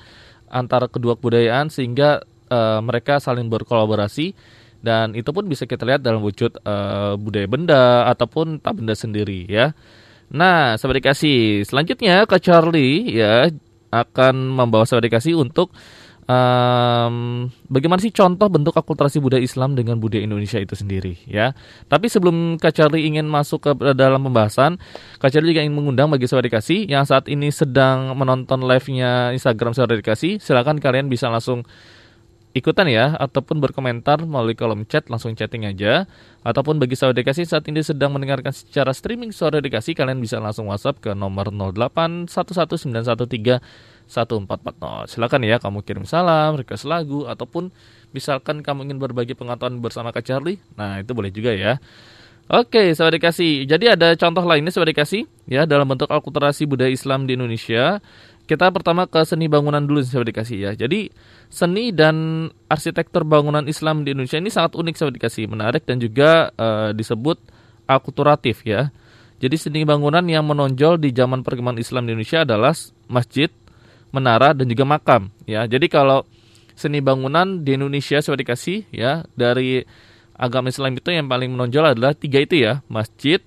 antara 0.49 0.89
kedua 0.89 1.15
kebudayaan 1.15 1.69
sehingga 1.69 2.25
uh, 2.49 2.81
mereka 2.81 3.21
saling 3.21 3.45
berkolaborasi 3.47 4.33
dan 4.81 5.13
itu 5.17 5.29
pun 5.33 5.45
bisa 5.45 5.65
kita 5.65 5.85
lihat 5.85 6.01
dalam 6.01 6.21
wujud 6.21 6.61
uh, 6.61 7.17
budaya 7.17 7.47
benda 7.49 8.05
ataupun 8.09 8.61
tak 8.61 8.81
benda 8.81 8.97
sendiri 8.97 9.45
ya. 9.45 9.73
Nah, 10.29 10.73
sahabat 10.77 11.05
dikasih, 11.05 11.69
selanjutnya 11.69 12.25
Kak 12.25 12.41
Charlie 12.41 13.13
ya 13.13 13.49
akan 13.93 14.35
membawa 14.57 14.89
sahabat 14.89 15.13
dikasih 15.13 15.37
untuk 15.37 15.69
um, 16.25 17.47
bagaimana 17.69 18.01
sih 18.01 18.13
contoh 18.13 18.49
bentuk 18.49 18.73
akulturasi 18.73 19.21
budaya 19.21 19.41
Islam 19.41 19.77
dengan 19.77 19.97
budaya 20.01 20.25
Indonesia 20.25 20.57
itu 20.61 20.73
sendiri 20.77 21.17
ya. 21.25 21.53
Tapi 21.89 22.09
sebelum 22.09 22.57
Kak 22.61 22.73
Charlie 22.73 23.05
ingin 23.05 23.25
masuk 23.29 23.65
ke 23.65 23.71
dalam 23.93 24.21
pembahasan, 24.25 24.77
Kak 25.21 25.33
Charlie 25.33 25.53
juga 25.53 25.65
ingin 25.65 25.77
mengundang 25.77 26.09
bagi 26.09 26.25
saudara 26.25 26.49
dikasih 26.49 26.89
yang 26.89 27.05
saat 27.05 27.29
ini 27.29 27.49
sedang 27.49 28.13
menonton 28.17 28.65
live-nya 28.65 29.33
Instagram 29.33 29.73
saudara 29.73 29.97
dikasih, 30.01 30.41
silakan 30.41 30.81
kalian 30.81 31.09
bisa 31.09 31.29
langsung 31.29 31.65
ikutan 32.55 32.87
ya 32.87 33.19
ataupun 33.19 33.59
berkomentar 33.59 34.23
melalui 34.23 34.55
kolom 34.55 34.87
chat 34.87 35.11
langsung 35.11 35.35
chatting 35.35 35.67
aja 35.67 36.07
ataupun 36.39 36.79
bagi 36.79 36.95
saudara 36.95 37.19
dikasih 37.19 37.43
saat 37.43 37.67
ini 37.67 37.83
sedang 37.83 38.15
mendengarkan 38.15 38.55
secara 38.55 38.95
streaming 38.95 39.35
saudara 39.35 39.59
dikasih 39.59 39.91
kalian 39.91 40.23
bisa 40.23 40.39
langsung 40.39 40.71
WhatsApp 40.71 41.03
ke 41.03 41.11
nomor 41.11 41.51
0811913 41.51 42.31
1440. 44.07 45.09
Silakan 45.09 45.41
ya 45.43 45.57
kamu 45.57 45.81
kirim 45.81 46.05
salam, 46.05 46.57
request 46.57 46.85
lagu 46.85 47.25
ataupun 47.25 47.73
misalkan 48.15 48.63
kamu 48.63 48.87
ingin 48.89 48.97
berbagi 49.01 49.33
pengetahuan 49.35 49.81
bersama 49.83 50.15
Kak 50.15 50.23
Charlie. 50.23 50.61
Nah, 50.79 51.03
itu 51.03 51.11
boleh 51.11 51.33
juga 51.33 51.51
ya. 51.51 51.81
Oke, 52.45 52.93
sahabat 52.93 53.17
dikasih. 53.17 53.65
Jadi 53.65 53.89
ada 53.89 54.13
contoh 54.13 54.45
lainnya 54.45 54.69
sahabat 54.69 54.93
dikasih 54.93 55.25
ya 55.49 55.65
dalam 55.65 55.89
bentuk 55.89 56.05
akulturasi 56.13 56.69
budaya 56.69 56.93
Islam 56.93 57.25
di 57.25 57.33
Indonesia. 57.33 57.97
Kita 58.45 58.69
pertama 58.69 59.09
ke 59.09 59.25
seni 59.25 59.49
bangunan 59.49 59.81
dulu 59.81 60.05
sahabat 60.05 60.29
dikasih 60.29 60.57
ya. 60.61 60.71
Jadi 60.77 61.09
seni 61.49 61.89
dan 61.89 62.47
arsitektur 62.69 63.25
bangunan 63.25 63.65
Islam 63.65 64.05
di 64.05 64.13
Indonesia 64.13 64.37
ini 64.37 64.53
sangat 64.53 64.77
unik 64.77 64.93
sahabat 64.93 65.13
dikasih, 65.17 65.49
menarik 65.49 65.89
dan 65.89 65.97
juga 65.97 66.53
uh, 66.53 66.93
disebut 66.93 67.41
akulturatif 67.89 68.61
ya. 68.61 68.93
Jadi 69.41 69.57
seni 69.57 69.81
bangunan 69.81 70.21
yang 70.29 70.45
menonjol 70.45 71.01
di 71.01 71.09
zaman 71.17 71.41
perkembangan 71.41 71.81
Islam 71.81 72.05
di 72.05 72.13
Indonesia 72.13 72.45
adalah 72.45 72.77
masjid, 73.09 73.49
menara 74.13 74.53
dan 74.53 74.65
juga 74.69 74.83
makam 74.85 75.31
ya. 75.45 75.65
Jadi 75.65 75.87
kalau 75.89 76.25
seni 76.75 76.99
bangunan 76.99 77.63
di 77.63 77.79
Indonesia 77.79 78.19
sudah 78.19 78.35
dikasih 78.35 78.83
ya 78.91 79.23
dari 79.33 79.87
agama 80.35 80.67
Islam 80.67 80.99
itu 80.99 81.09
yang 81.09 81.31
paling 81.31 81.55
menonjol 81.55 81.95
adalah 81.95 82.11
tiga 82.11 82.43
itu 82.43 82.59
ya, 82.59 82.83
masjid, 82.91 83.39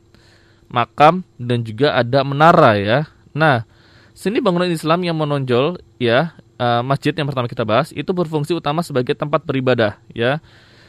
makam 0.72 1.20
dan 1.36 1.60
juga 1.62 1.92
ada 1.94 2.24
menara 2.24 2.80
ya. 2.80 2.98
Nah, 3.36 3.68
seni 4.16 4.40
bangunan 4.40 4.68
Islam 4.72 5.04
yang 5.04 5.16
menonjol 5.20 5.84
ya, 6.00 6.32
uh, 6.56 6.80
masjid 6.80 7.12
yang 7.12 7.28
pertama 7.28 7.46
kita 7.46 7.68
bahas 7.68 7.92
itu 7.92 8.08
berfungsi 8.10 8.56
utama 8.56 8.80
sebagai 8.80 9.12
tempat 9.12 9.44
beribadah 9.44 10.00
ya. 10.16 10.40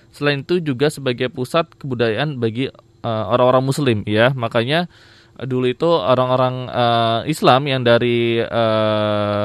Selain 0.10 0.42
itu 0.42 0.58
juga 0.58 0.90
sebagai 0.90 1.30
pusat 1.30 1.70
kebudayaan 1.78 2.42
bagi 2.42 2.66
eh, 3.06 3.24
orang-orang 3.30 3.62
uh, 3.62 3.68
muslim 3.70 4.02
ya. 4.10 4.34
Makanya 4.34 4.90
dulu 5.46 5.68
itu 5.70 5.88
orang-orang 5.88 6.56
uh, 6.68 7.22
Islam 7.30 7.68
yang 7.68 7.82
dari 7.86 8.42
uh, 8.42 9.44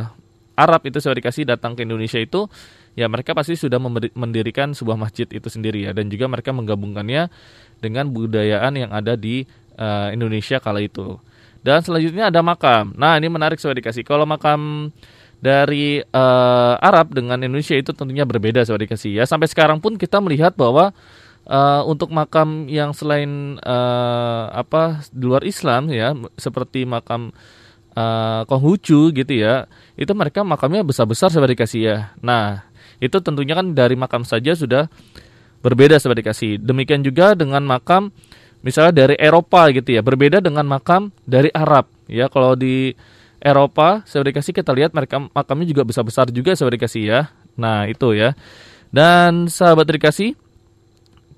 Arab 0.54 0.82
itu 0.86 1.02
saya 1.02 1.18
dikasih 1.18 1.46
datang 1.46 1.74
ke 1.74 1.82
Indonesia 1.82 2.18
itu 2.18 2.46
ya 2.94 3.10
mereka 3.10 3.34
pasti 3.34 3.58
sudah 3.58 3.82
mendirikan 4.14 4.70
sebuah 4.70 4.94
masjid 4.94 5.26
itu 5.26 5.50
sendiri 5.50 5.90
ya 5.90 5.90
dan 5.90 6.06
juga 6.06 6.30
mereka 6.30 6.54
menggabungkannya 6.54 7.26
dengan 7.82 8.06
budayaan 8.14 8.74
yang 8.78 8.90
ada 8.94 9.18
di 9.18 9.44
uh, 9.78 10.08
Indonesia 10.14 10.62
kala 10.62 10.82
itu. 10.82 11.18
Dan 11.64 11.80
selanjutnya 11.80 12.28
ada 12.28 12.44
makam. 12.44 12.92
Nah, 12.92 13.16
ini 13.16 13.32
menarik 13.32 13.56
saya 13.56 13.72
dikasih. 13.72 14.04
Kalau 14.04 14.28
makam 14.28 14.92
dari 15.40 16.00
uh, 16.00 16.74
Arab 16.76 17.16
dengan 17.16 17.40
Indonesia 17.40 17.72
itu 17.72 17.96
tentunya 17.96 18.28
berbeda 18.28 18.64
saya 18.68 18.76
dikasih 18.80 19.20
ya. 19.20 19.24
Sampai 19.24 19.48
sekarang 19.48 19.80
pun 19.80 19.96
kita 19.96 20.20
melihat 20.20 20.52
bahwa 20.56 20.92
uh, 21.48 21.82
untuk 21.84 22.10
makam 22.12 22.66
yang 22.68 22.92
selain 22.96 23.56
uh, 23.60 24.52
apa 24.52 25.04
di 25.12 25.24
luar 25.24 25.44
Islam 25.44 25.92
ya 25.92 26.12
seperti 26.36 26.84
makam 26.88 27.32
uh, 27.96 28.42
Konghucu 28.48 29.12
gitu 29.14 29.32
ya, 29.32 29.68
itu 29.96 30.12
mereka 30.12 30.42
makamnya 30.42 30.84
besar-besar 30.84 31.30
seperti 31.32 31.56
dikasih 31.56 31.82
ya. 31.82 31.98
Nah, 32.20 32.66
itu 33.00 33.16
tentunya 33.20 33.54
kan 33.56 33.72
dari 33.72 33.96
makam 33.96 34.22
saja 34.26 34.52
sudah 34.54 34.88
berbeda 35.64 35.96
seperti 35.96 36.20
dikasih. 36.24 36.52
Demikian 36.60 37.00
juga 37.00 37.32
dengan 37.32 37.64
makam 37.64 38.12
misalnya 38.64 39.06
dari 39.06 39.16
Eropa 39.16 39.68
gitu 39.72 39.96
ya, 39.96 40.02
berbeda 40.04 40.40
dengan 40.40 40.68
makam 40.68 41.12
dari 41.24 41.48
Arab 41.52 41.88
ya. 42.08 42.28
Kalau 42.28 42.56
di 42.56 42.92
Eropa 43.44 44.00
seperti 44.08 44.32
dikasih 44.32 44.52
kita 44.56 44.72
lihat 44.72 44.90
mereka 44.96 45.20
makamnya 45.20 45.68
juga 45.68 45.82
besar-besar 45.84 46.32
juga 46.32 46.56
seperti 46.56 46.76
dikasih 46.80 47.02
ya. 47.04 47.20
Nah, 47.60 47.84
itu 47.86 48.16
ya. 48.16 48.32
Dan 48.94 49.50
sahabat 49.50 49.90
dikasih 49.90 50.43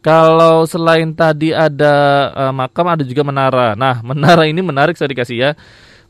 kalau 0.07 0.63
selain 0.71 1.11
tadi 1.11 1.51
ada 1.51 2.31
uh, 2.31 2.55
makam 2.55 2.87
ada 2.87 3.03
juga 3.03 3.27
menara. 3.27 3.75
Nah, 3.75 3.99
menara 4.15 4.47
ini 4.47 4.63
menarik 4.63 4.95
saya 4.95 5.11
dikasih 5.11 5.35
ya 5.35 5.51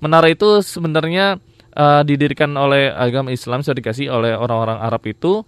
menara 0.04 0.28
itu 0.28 0.60
sebenarnya 0.60 1.40
uh, 1.72 2.02
didirikan 2.04 2.52
oleh 2.52 2.92
agama 2.92 3.32
Islam 3.32 3.64
sudah 3.64 3.80
dikasih 3.80 4.12
oleh 4.12 4.36
orang-orang 4.36 4.76
Arab 4.84 5.00
itu 5.08 5.40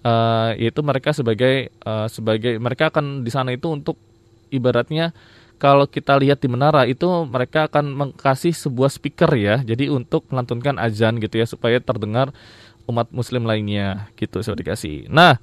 uh, 0.00 0.50
yaitu 0.56 0.80
mereka 0.80 1.12
sebagai 1.12 1.68
uh, 1.84 2.08
sebagai 2.08 2.56
mereka 2.56 2.88
akan 2.88 3.20
di 3.20 3.28
sana 3.28 3.52
itu 3.52 3.68
untuk 3.68 4.00
ibaratnya 4.48 5.12
kalau 5.60 5.84
kita 5.84 6.16
lihat 6.16 6.40
di 6.40 6.48
menara 6.48 6.88
itu 6.88 7.04
mereka 7.28 7.68
akan 7.68 7.92
mengkasih 7.92 8.56
sebuah 8.56 8.88
speaker 8.88 9.28
ya. 9.36 9.60
Jadi 9.60 9.92
untuk 9.92 10.24
melantunkan 10.32 10.80
azan 10.80 11.20
gitu 11.20 11.36
ya 11.36 11.44
supaya 11.44 11.76
terdengar 11.84 12.32
umat 12.88 13.12
muslim 13.12 13.44
lainnya 13.44 14.08
gitu 14.16 14.40
saya 14.40 14.56
dikasih. 14.56 15.12
Nah, 15.12 15.36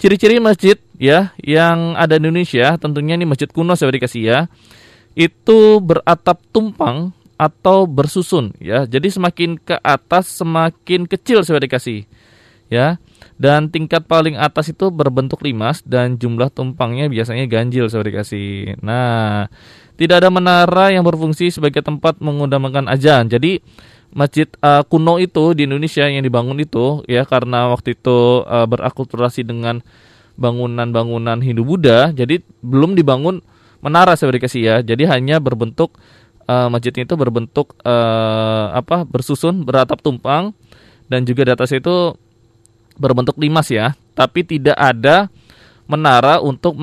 ciri-ciri 0.00 0.42
masjid 0.42 0.76
ya 0.98 1.34
yang 1.40 1.98
ada 1.98 2.18
di 2.18 2.26
Indonesia 2.26 2.78
tentunya 2.78 3.18
ini 3.18 3.26
masjid 3.26 3.50
kuno 3.50 3.74
saya 3.74 3.94
dikasih 3.94 4.22
ya. 4.22 4.38
Itu 5.14 5.78
beratap 5.78 6.42
tumpang 6.50 7.14
atau 7.38 7.86
bersusun 7.86 8.54
ya. 8.58 8.86
Jadi 8.86 9.10
semakin 9.10 9.58
ke 9.58 9.78
atas 9.82 10.30
semakin 10.38 11.06
kecil 11.06 11.46
saya 11.46 11.62
dikasih. 11.62 12.06
Ya 12.72 12.98
dan 13.34 13.66
tingkat 13.66 14.06
paling 14.06 14.38
atas 14.38 14.70
itu 14.70 14.94
berbentuk 14.94 15.42
limas 15.42 15.82
dan 15.82 16.14
jumlah 16.14 16.54
tumpangnya 16.54 17.10
biasanya 17.10 17.50
ganjil 17.50 17.90
saya 17.90 18.06
dikasih. 18.06 18.78
Nah, 18.78 19.50
tidak 19.98 20.22
ada 20.22 20.30
menara 20.30 20.94
yang 20.94 21.02
berfungsi 21.02 21.50
sebagai 21.50 21.82
tempat 21.82 22.22
mengundangkan 22.22 22.86
azan. 22.86 23.26
Jadi 23.26 23.58
masjid 24.14 24.46
uh, 24.62 24.86
kuno 24.86 25.18
itu 25.18 25.52
di 25.58 25.66
Indonesia 25.66 26.06
yang 26.06 26.22
dibangun 26.22 26.62
itu 26.62 27.02
ya 27.10 27.26
karena 27.26 27.68
waktu 27.74 27.98
itu 27.98 28.46
uh, 28.46 28.64
berakulturasi 28.64 29.42
dengan 29.42 29.82
bangunan-bangunan 30.34 31.38
Hindu 31.42 31.62
Buddha, 31.62 32.10
jadi 32.10 32.42
belum 32.62 32.98
dibangun 32.98 33.42
menara 33.82 34.18
saya 34.18 34.34
dikasih 34.34 34.62
ya. 34.62 34.76
Jadi 34.82 35.06
hanya 35.06 35.38
berbentuk 35.38 35.94
uh, 36.50 36.66
masjidnya 36.70 37.06
itu 37.06 37.14
berbentuk 37.14 37.78
uh, 37.86 38.74
apa 38.74 39.06
bersusun 39.06 39.62
beratap 39.62 40.02
tumpang 40.02 40.50
dan 41.06 41.22
juga 41.22 41.46
di 41.46 41.52
atas 41.54 41.70
itu 41.70 42.18
berbentuk 42.98 43.38
limas 43.38 43.70
ya, 43.70 43.94
tapi 44.14 44.46
tidak 44.46 44.78
ada 44.78 45.30
menara 45.84 46.40
untuk 46.40 46.74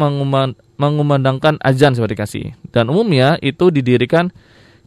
mengumandangkan 0.78 1.58
azan 1.60 1.98
seperti 1.98 2.16
kasih. 2.16 2.46
Dan 2.70 2.88
umumnya 2.92 3.36
itu 3.42 3.74
didirikan 3.74 4.30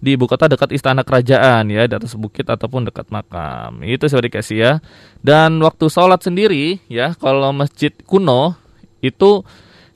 di 0.04 0.20
ibu 0.20 0.28
kota 0.28 0.52
dekat 0.52 0.76
istana 0.76 1.00
kerajaan 1.00 1.72
ya, 1.72 1.88
di 1.88 1.94
atas 1.96 2.12
bukit 2.20 2.44
ataupun 2.44 2.92
dekat 2.92 3.08
makam. 3.08 3.80
Itu 3.80 4.04
seperti 4.04 4.28
kasih 4.28 4.58
ya. 4.60 4.72
Dan 5.24 5.64
waktu 5.64 5.88
sholat 5.88 6.20
sendiri 6.20 6.84
ya, 6.92 7.16
kalau 7.16 7.56
masjid 7.56 7.88
kuno 8.04 8.52
itu 9.00 9.40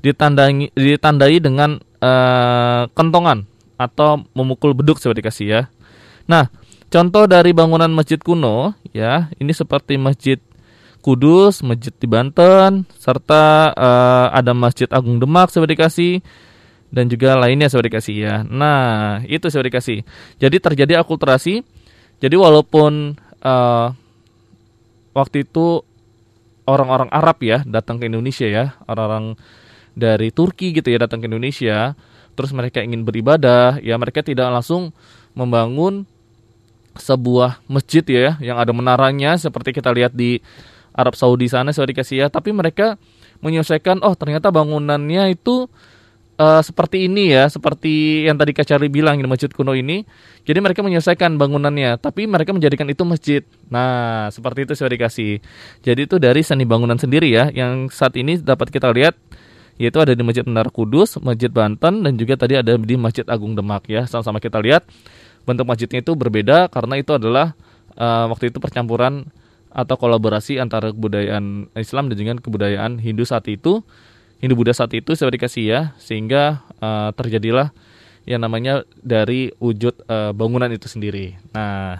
ditandai 0.01 0.73
ditandai 0.73 1.37
dengan 1.45 1.77
uh, 2.01 2.89
kentongan 2.97 3.45
atau 3.77 4.25
memukul 4.33 4.73
beduk 4.73 4.97
seperti 4.97 5.21
kasih 5.21 5.47
ya. 5.47 5.63
Nah, 6.25 6.49
contoh 6.89 7.29
dari 7.29 7.53
bangunan 7.53 7.93
masjid 7.93 8.17
kuno 8.17 8.73
ya, 8.97 9.29
ini 9.37 9.53
seperti 9.53 10.01
masjid 10.01 10.41
Kudus, 10.99 11.63
masjid 11.63 11.95
di 11.95 12.11
Banten, 12.11 12.83
serta 12.99 13.71
uh, 13.71 14.27
ada 14.35 14.51
Masjid 14.51 14.91
Agung 14.91 15.23
Demak 15.23 15.47
saya 15.47 15.63
dikasih 15.63 16.27
dan 16.89 17.09
juga 17.13 17.37
lainnya 17.37 17.69
saya 17.69 17.85
dikasih 17.85 18.17
ya. 18.17 18.35
Nah, 18.49 19.21
itu 19.29 19.49
saya 19.53 19.65
dikasih. 19.69 20.05
Jadi 20.41 20.57
terjadi 20.57 21.01
akulturasi. 21.01 21.61
Jadi 22.19 22.35
walaupun 22.35 23.15
uh, 23.45 23.89
waktu 25.15 25.47
itu 25.47 25.85
orang-orang 26.67 27.09
Arab 27.15 27.39
ya 27.45 27.63
datang 27.63 28.01
ke 28.03 28.11
Indonesia 28.11 28.49
ya, 28.49 28.75
orang-orang 28.89 29.39
dari 29.95 30.33
Turki 30.35 30.75
gitu 30.75 30.91
ya 30.91 30.99
datang 31.05 31.23
ke 31.23 31.31
Indonesia, 31.31 31.95
terus 32.35 32.51
mereka 32.51 32.83
ingin 32.83 33.07
beribadah, 33.07 33.79
ya 33.83 33.95
mereka 34.01 34.25
tidak 34.27 34.51
langsung 34.51 34.91
membangun 35.39 36.09
sebuah 36.99 37.63
masjid 37.71 38.03
ya 38.03 38.35
yang 38.43 38.59
ada 38.59 38.75
menaranya 38.75 39.39
seperti 39.39 39.71
kita 39.71 39.95
lihat 39.95 40.13
di 40.13 40.43
Arab 40.99 41.15
Saudi 41.15 41.47
sana 41.47 41.71
saya 41.71 41.87
dikasih 41.87 42.27
ya 42.27 42.27
tapi 42.27 42.51
mereka 42.51 42.99
menyelesaikan 43.39 44.03
oh 44.03 44.19
ternyata 44.19 44.51
bangunannya 44.51 45.31
itu 45.39 45.71
uh, 46.39 46.63
seperti 46.63 47.11
ini 47.11 47.35
ya 47.35 47.51
seperti 47.51 48.25
yang 48.25 48.39
tadi 48.39 48.55
Kak 48.55 48.65
Charlie 48.65 48.89
bilang 48.89 49.19
di 49.19 49.27
masjid 49.27 49.51
kuno 49.51 49.75
ini. 49.75 50.07
Jadi 50.49 50.59
mereka 50.65 50.81
menyelesaikan 50.81 51.37
bangunannya 51.37 52.01
tapi 52.01 52.25
mereka 52.25 52.57
menjadikan 52.57 52.89
itu 52.89 53.03
masjid. 53.05 53.43
Nah 53.69 54.31
seperti 54.33 54.65
itu 54.65 54.73
saya 54.79 54.95
dikasih. 54.95 55.43
Jadi 55.85 56.01
itu 56.09 56.17
dari 56.17 56.41
seni 56.41 56.65
bangunan 56.65 56.97
sendiri 56.97 57.29
ya 57.29 57.53
yang 57.53 57.93
saat 57.93 58.17
ini 58.17 58.41
dapat 58.41 58.73
kita 58.73 58.89
lihat 58.95 59.19
yaitu 59.79 60.03
ada 60.03 60.11
di 60.11 60.27
Masjid 60.27 60.43
Menara 60.43 60.75
Kudus, 60.75 61.23
Masjid 61.23 61.55
Banten, 61.55 62.03
dan 62.03 62.19
juga 62.19 62.35
tadi 62.35 62.59
ada 62.59 62.75
di 62.75 62.99
Masjid 62.99 63.23
Agung 63.31 63.55
Demak 63.55 63.87
ya. 63.87 64.11
Sama-sama 64.11 64.43
kita 64.43 64.59
lihat 64.59 64.83
bentuk 65.47 65.65
masjidnya 65.71 66.03
itu 66.03 66.19
berbeda 66.19 66.67
karena 66.67 66.99
itu 66.99 67.15
adalah 67.15 67.55
uh, 67.95 68.27
waktu 68.29 68.51
itu 68.51 68.59
percampuran 68.59 69.31
atau 69.69 69.95
kolaborasi 69.95 70.59
antara 70.59 70.91
kebudayaan 70.91 71.71
Islam 71.79 72.11
dan 72.11 72.17
dengan 72.19 72.37
kebudayaan 72.43 72.99
Hindu 72.99 73.23
saat 73.23 73.47
itu 73.47 73.87
Hindu 74.39 74.55
Buddha 74.55 74.71
saat 74.71 74.95
itu 74.95 75.19
saya 75.19 75.35
dikasih 75.35 75.65
ya 75.67 75.81
sehingga 75.99 76.63
uh, 76.79 77.11
terjadilah 77.15 77.75
yang 78.29 78.45
namanya 78.45 78.85
dari 79.01 79.51
wujud 79.59 80.05
uh, 80.07 80.31
bangunan 80.37 80.69
itu 80.69 80.87
sendiri. 80.87 81.35
Nah, 81.57 81.99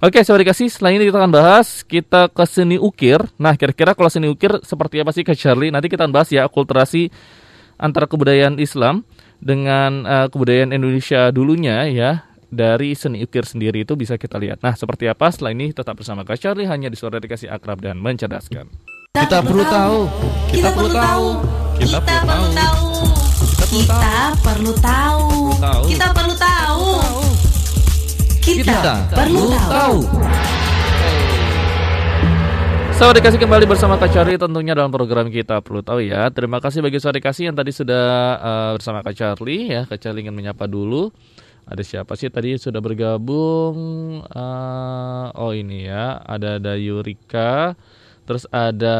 oke 0.00 0.18
okay, 0.18 0.22
saya 0.24 0.40
dikasih 0.40 0.72
selain 0.72 0.98
ini 0.98 1.06
kita 1.06 1.20
akan 1.20 1.30
bahas 1.36 1.84
kita 1.84 2.32
ke 2.32 2.44
seni 2.48 2.80
ukir. 2.80 3.20
Nah, 3.36 3.54
kira-kira 3.54 3.92
kalau 3.92 4.08
seni 4.08 4.26
ukir 4.26 4.56
seperti 4.64 5.04
apa 5.04 5.12
sih 5.12 5.22
ke 5.22 5.36
Charlie? 5.36 5.68
Nanti 5.68 5.92
kita 5.92 6.08
akan 6.08 6.16
bahas 6.16 6.32
ya 6.32 6.48
akulturasi 6.48 7.12
antara 7.76 8.08
kebudayaan 8.08 8.56
Islam 8.56 9.04
dengan 9.38 10.08
uh, 10.08 10.26
kebudayaan 10.32 10.72
Indonesia 10.72 11.28
dulunya 11.28 11.86
ya 11.92 12.24
dari 12.48 12.96
seni 12.96 13.20
ukir 13.20 13.44
sendiri 13.44 13.84
itu 13.84 13.94
bisa 13.94 14.16
kita 14.16 14.40
lihat. 14.40 14.64
Nah, 14.64 14.72
seperti 14.72 15.12
apa 15.12 15.28
setelah 15.28 15.52
ini 15.52 15.76
tetap 15.76 16.00
bersama 16.00 16.24
Kak 16.24 16.40
Charlie 16.40 16.66
hanya 16.66 16.88
di 16.88 16.96
suara 16.96 17.20
dikasih 17.20 17.52
akrab 17.52 17.84
dan 17.84 18.00
mencerdaskan. 18.00 18.95
Kita 19.16 19.40
perlu 19.40 19.64
tahu. 19.64 19.98
Kita 20.52 20.68
perlu 20.76 20.92
tahu. 20.92 21.28
Kita 21.80 21.98
perlu 22.04 22.48
tahu. 22.52 22.84
Kita 23.64 24.16
perlu 24.44 24.72
tahu. 24.76 25.28
Kita 25.88 26.06
perlu 26.12 26.34
tahu. 26.36 26.84
Kita 28.44 28.76
perlu 29.16 29.44
tahu. 29.56 29.96
Selamat 32.92 33.14
dikasih 33.16 33.40
kembali 33.40 33.64
bersama 33.64 33.96
Kak 33.96 34.12
Charlie 34.12 34.36
tentunya 34.36 34.76
dalam 34.76 34.92
program 34.92 35.32
kita 35.32 35.64
perlu 35.64 35.80
tahu 35.80 36.04
ya. 36.04 36.28
Terima 36.28 36.60
kasih 36.60 36.84
bagi 36.84 37.00
saudara 37.00 37.24
kasih 37.24 37.48
yang 37.48 37.56
tadi 37.56 37.72
sudah 37.72 38.36
uh, 38.36 38.70
bersama 38.76 39.00
Kak 39.00 39.16
Charlie 39.16 39.72
ya. 39.72 39.88
Kak 39.88 39.96
Charlie 39.96 40.28
ingin 40.28 40.36
menyapa 40.36 40.68
dulu 40.68 41.08
ada 41.64 41.80
siapa 41.80 42.20
sih 42.20 42.28
tadi 42.28 42.60
sudah 42.60 42.84
bergabung 42.84 43.76
uh, 44.28 45.26
oh 45.34 45.50
ini 45.56 45.88
ya 45.88 46.20
ada 46.22 46.62
ada 46.62 46.76
Yurika 46.78 47.74
terus 48.26 48.44
ada 48.52 48.98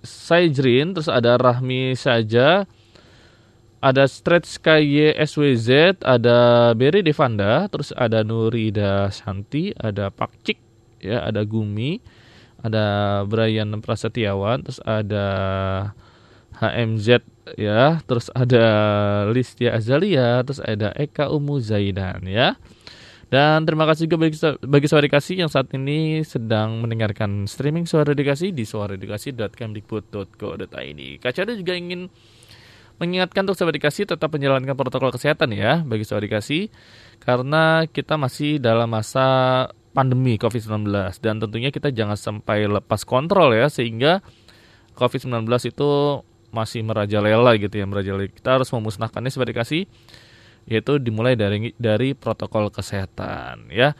Saijrin 0.00 0.96
terus 0.96 1.10
ada 1.10 1.36
Rahmi 1.36 1.92
saja 1.98 2.64
ada 3.80 4.04
Stretch 4.08 4.62
KYSWZ 4.62 6.00
ada 6.00 6.70
Berry 6.72 7.04
Devanda 7.04 7.68
terus 7.68 7.92
ada 7.92 8.24
Nurida 8.24 9.12
Santi 9.12 9.74
ada 9.76 10.08
Pak 10.08 10.32
Cik 10.46 10.58
ya 11.04 11.26
ada 11.26 11.44
Gumi 11.44 12.00
ada 12.64 12.84
Brian 13.28 13.76
Prasetyawan 13.82 14.64
terus 14.64 14.80
ada 14.84 15.26
HMZ 16.60 17.24
ya, 17.56 18.04
terus 18.04 18.28
ada 18.36 18.64
Listia 19.32 19.74
Azalia, 19.74 20.44
terus 20.44 20.60
ada 20.60 20.92
Eka 20.92 21.32
Umu 21.32 21.56
Zaidan 21.56 22.28
ya. 22.28 22.60
Dan 23.30 23.62
terima 23.62 23.86
kasih 23.86 24.10
juga 24.10 24.26
bagi, 24.26 24.34
bagi 24.66 24.90
suara 24.90 25.06
dikasih 25.06 25.38
yang 25.38 25.46
saat 25.46 25.70
ini 25.70 26.26
sedang 26.26 26.82
mendengarkan 26.82 27.46
streaming 27.46 27.86
suara 27.86 28.10
dikasih 28.10 28.50
di 28.50 28.66
suaradikasih.kemdikbud.co.id. 28.66 31.00
Kacada 31.22 31.54
juga 31.54 31.78
ingin 31.78 32.10
mengingatkan 32.98 33.46
untuk 33.48 33.56
sahabat 33.56 33.80
dikasih 33.80 34.04
tetap 34.10 34.34
menjalankan 34.34 34.76
protokol 34.76 35.08
kesehatan 35.14 35.54
ya 35.56 35.80
bagi 35.86 36.04
sahabat 36.04 36.26
dikasih 36.28 36.68
karena 37.22 37.86
kita 37.88 38.18
masih 38.20 38.60
dalam 38.60 38.92
masa 38.92 39.24
pandemi 39.96 40.36
COVID-19 40.36 40.84
dan 41.24 41.40
tentunya 41.40 41.72
kita 41.72 41.96
jangan 41.96 42.20
sampai 42.20 42.68
lepas 42.68 43.08
kontrol 43.08 43.56
ya 43.56 43.72
sehingga 43.72 44.20
COVID-19 45.00 45.48
itu 45.72 46.20
masih 46.52 46.84
merajalela 46.84 47.56
gitu 47.56 47.80
ya 47.80 47.88
merajalela 47.88 48.28
kita 48.28 48.60
harus 48.60 48.68
memusnahkannya 48.68 49.32
sebagai 49.32 49.56
kasih 49.56 49.88
yaitu 50.70 51.02
dimulai 51.02 51.34
dari 51.34 51.74
dari 51.76 52.14
protokol 52.14 52.70
kesehatan 52.70 53.68
ya 53.74 53.98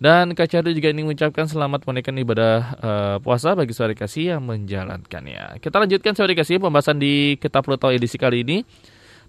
dan 0.00 0.32
Kak 0.32 0.48
Cardo 0.48 0.72
juga 0.72 0.88
ingin 0.88 1.04
mengucapkan 1.04 1.44
selamat 1.44 1.84
menunaikan 1.84 2.16
ibadah 2.16 2.56
uh, 2.80 3.16
puasa 3.20 3.52
bagi 3.52 3.76
saudara 3.76 3.92
kasih 3.92 4.32
yang 4.32 4.48
menjalankannya. 4.48 5.60
Kita 5.60 5.76
lanjutkan 5.76 6.16
saudara 6.16 6.32
kasih 6.40 6.56
pembahasan 6.56 6.96
di 6.96 7.36
Kitab 7.36 7.68
Pluto 7.68 7.92
edisi 7.92 8.16
kali 8.16 8.40
ini 8.40 8.64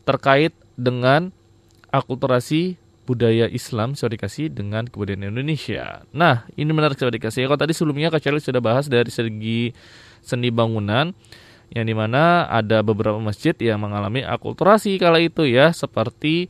terkait 0.07 0.55
dengan 0.79 1.35
akulturasi 1.91 2.79
budaya 3.03 3.51
Islam 3.51 3.99
saudara 3.99 4.23
kasih 4.23 4.47
dengan 4.47 4.87
kebudayaan 4.87 5.35
Indonesia. 5.35 6.07
Nah, 6.15 6.47
ini 6.55 6.71
menarik 6.71 6.95
saudara 6.95 7.19
kasih. 7.19 7.51
Kalau 7.51 7.59
tadi 7.59 7.75
sebelumnya 7.75 8.07
Kak 8.07 8.23
sudah 8.23 8.63
bahas 8.63 8.87
dari 8.87 9.11
segi 9.11 9.75
seni 10.23 10.55
bangunan, 10.55 11.11
yang 11.75 11.83
di 11.83 11.91
mana 11.91 12.47
ada 12.47 12.79
beberapa 12.79 13.19
masjid 13.19 13.51
yang 13.59 13.83
mengalami 13.83 14.23
akulturasi 14.23 14.95
kala 14.99 15.19
itu 15.19 15.43
ya 15.47 15.75
seperti 15.75 16.47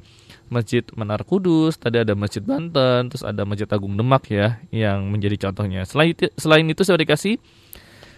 Masjid 0.52 0.84
Menara 1.00 1.24
Kudus, 1.24 1.80
tadi 1.80 2.04
ada 2.04 2.12
Masjid 2.12 2.44
Banten, 2.44 3.08
terus 3.08 3.24
ada 3.24 3.48
Masjid 3.48 3.66
Agung 3.72 3.96
Demak 3.96 4.28
ya 4.28 4.60
yang 4.68 5.08
menjadi 5.08 5.48
contohnya. 5.48 5.88
Selain 5.88 6.12
itu, 6.12 6.28
selain 6.36 6.68
itu 6.68 6.84
saya 6.84 7.00
dikasih 7.00 7.40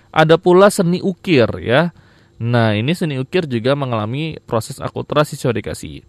ada 0.09 0.41
pula 0.41 0.73
seni 0.73 0.97
ukir 0.99 1.45
ya. 1.61 1.93
Nah, 2.41 2.73
ini 2.73 2.97
seni 2.97 3.21
ukir 3.21 3.45
juga 3.45 3.77
mengalami 3.77 4.41
proses 4.49 4.81
akulturasi 4.81 5.37
sesuai 5.37 5.61
dikasih. 5.61 6.01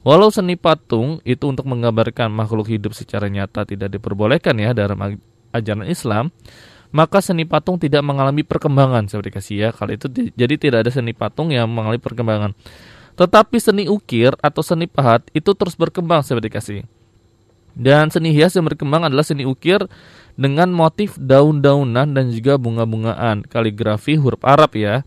Walau 0.00 0.32
seni 0.32 0.56
patung 0.56 1.20
itu 1.28 1.44
untuk 1.44 1.68
menggambarkan 1.68 2.32
makhluk 2.32 2.72
hidup 2.72 2.96
secara 2.96 3.28
nyata 3.28 3.68
tidak 3.68 3.92
diperbolehkan 3.92 4.56
ya 4.56 4.72
dalam 4.72 5.20
ajaran 5.52 5.84
Islam, 5.84 6.32
maka 6.94 7.20
seni 7.20 7.44
patung 7.44 7.76
tidak 7.76 8.00
mengalami 8.00 8.46
perkembangan 8.46 9.10
seperti 9.10 9.30
kasih 9.34 9.56
ya. 9.60 9.68
Kalau 9.76 9.92
itu 9.92 10.06
jadi 10.32 10.54
tidak 10.56 10.78
ada 10.86 10.90
seni 10.94 11.12
patung 11.12 11.52
yang 11.52 11.68
mengalami 11.68 12.00
perkembangan. 12.00 12.56
Tetapi 13.16 13.56
seni 13.56 13.88
ukir 13.88 14.36
atau 14.44 14.60
seni 14.60 14.84
pahat 14.84 15.24
itu 15.32 15.56
terus 15.56 15.72
berkembang 15.72 16.20
seperti 16.20 16.48
kasih. 16.52 16.80
Dan 17.76 18.08
seni 18.08 18.32
hias 18.32 18.56
yang 18.56 18.68
berkembang 18.68 19.04
adalah 19.04 19.24
seni 19.24 19.44
ukir 19.44 19.84
dengan 20.36 20.68
motif 20.72 21.16
daun-daunan 21.20 22.12
dan 22.12 22.32
juga 22.32 22.56
bunga-bungaan, 22.56 23.44
kaligrafi 23.48 24.16
huruf 24.16 24.40
Arab 24.44 24.76
ya. 24.76 25.04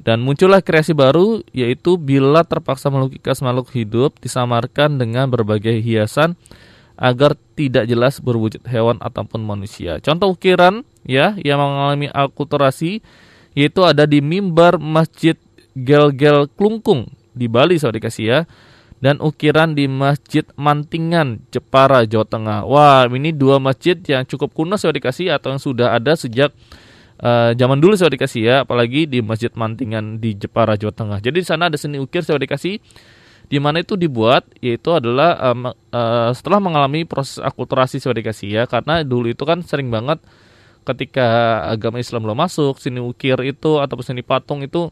Dan 0.00 0.24
muncullah 0.24 0.60
kreasi 0.60 0.92
baru 0.92 1.40
yaitu 1.56 1.96
bila 1.96 2.44
terpaksa 2.44 2.92
melukis 2.92 3.40
makhluk 3.40 3.72
hidup 3.72 4.16
disamarkan 4.20 5.00
dengan 5.00 5.28
berbagai 5.28 5.78
hiasan 5.80 6.36
agar 7.00 7.38
tidak 7.56 7.88
jelas 7.88 8.20
berwujud 8.20 8.60
hewan 8.68 9.00
ataupun 9.00 9.40
manusia. 9.40 10.02
Contoh 10.04 10.32
ukiran 10.36 10.84
ya 11.06 11.38
yang 11.40 11.60
mengalami 11.60 12.10
akulturasi 12.12 13.00
yaitu 13.52 13.80
ada 13.84 14.04
di 14.08 14.18
mimbar 14.18 14.80
Masjid 14.80 15.38
Gel-Gel 15.76 16.50
Klungkung 16.52 17.21
di 17.32 17.48
Bali 17.48 17.80
saya 17.80 17.96
dikasih 17.96 18.24
ya 18.24 18.40
dan 19.02 19.18
ukiran 19.18 19.74
di 19.74 19.90
Masjid 19.90 20.46
Mantingan 20.54 21.42
Jepara 21.50 22.06
Jawa 22.06 22.22
Tengah. 22.22 22.58
Wah, 22.62 23.10
ini 23.10 23.34
dua 23.34 23.58
masjid 23.58 23.98
yang 24.06 24.22
cukup 24.22 24.54
kuno 24.54 24.78
saya 24.78 24.94
dikasih 24.94 25.34
atau 25.34 25.50
yang 25.50 25.58
sudah 25.58 25.98
ada 25.98 26.14
sejak 26.14 26.54
uh, 27.18 27.50
zaman 27.58 27.82
dulu 27.82 27.98
saya 27.98 28.14
dikasih 28.14 28.42
ya, 28.46 28.56
apalagi 28.62 29.10
di 29.10 29.18
Masjid 29.18 29.50
Mantingan 29.58 30.22
di 30.22 30.38
Jepara 30.38 30.78
Jawa 30.78 30.94
Tengah. 30.94 31.18
Jadi 31.18 31.42
di 31.42 31.46
sana 31.46 31.66
ada 31.66 31.74
seni 31.74 31.98
ukir 31.98 32.22
saya 32.22 32.38
dikasih 32.38 32.78
di 33.50 33.58
mana 33.58 33.82
itu 33.82 33.98
dibuat 33.98 34.46
yaitu 34.62 34.94
adalah 34.94 35.50
um, 35.50 35.68
uh, 35.68 36.30
setelah 36.32 36.62
mengalami 36.62 37.02
proses 37.02 37.42
akulturasi 37.42 37.98
saya 37.98 38.16
dikasih 38.16 38.48
ya 38.48 38.64
karena 38.64 39.04
dulu 39.04 39.28
itu 39.28 39.44
kan 39.44 39.60
sering 39.60 39.92
banget 39.92 40.22
ketika 40.88 41.60
agama 41.68 42.00
Islam 42.00 42.24
belum 42.24 42.38
masuk 42.38 42.80
seni 42.80 43.02
ukir 43.02 43.36
itu 43.44 43.76
ataupun 43.76 44.02
seni 44.02 44.24
patung 44.24 44.64
itu 44.64 44.88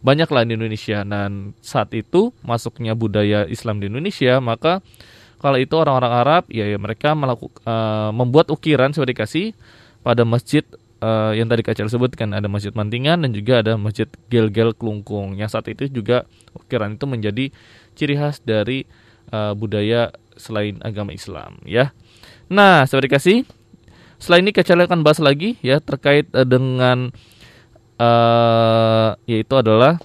banyak 0.00 0.28
lah 0.30 0.42
di 0.46 0.54
Indonesia. 0.54 1.02
Dan 1.02 1.54
saat 1.62 1.90
itu 1.94 2.30
masuknya 2.46 2.94
budaya 2.94 3.44
Islam 3.46 3.82
di 3.82 3.90
Indonesia 3.90 4.38
maka 4.38 4.80
kalau 5.38 5.58
itu 5.58 5.74
orang-orang 5.78 6.12
Arab 6.12 6.44
ya, 6.50 6.66
ya 6.66 6.78
mereka 6.82 7.14
melakukan 7.14 7.62
uh, 7.62 8.10
membuat 8.10 8.50
ukiran 8.50 8.90
saya 8.90 9.06
dikasih 9.06 9.54
pada 10.02 10.26
masjid 10.26 10.66
uh, 10.98 11.30
yang 11.34 11.46
tadi 11.46 11.62
Kacil 11.62 11.86
sebutkan. 11.86 12.34
Ada 12.34 12.50
Masjid 12.50 12.74
Mantingan 12.74 13.22
dan 13.22 13.30
juga 13.30 13.62
ada 13.62 13.78
Masjid 13.78 14.10
Gel-Gel 14.30 14.74
Klungkung 14.74 15.38
yang 15.38 15.46
saat 15.46 15.70
itu 15.70 15.86
juga 15.86 16.26
ukiran 16.58 16.98
itu 16.98 17.06
menjadi 17.06 17.44
ciri 17.94 18.14
khas 18.18 18.42
dari 18.42 18.82
uh, 19.30 19.54
budaya 19.54 20.10
selain 20.38 20.78
agama 20.82 21.14
Islam 21.14 21.58
ya. 21.66 21.94
Nah, 22.50 22.86
seperti 22.86 23.08
kasih 23.10 23.38
selain 24.18 24.42
ini 24.42 24.50
Kacil 24.50 24.82
akan 24.82 25.06
bahas 25.06 25.22
lagi 25.22 25.54
ya 25.62 25.78
terkait 25.78 26.26
uh, 26.34 26.46
dengan 26.46 27.14
uh, 27.98 29.18
yaitu 29.26 29.54
adalah 29.58 29.98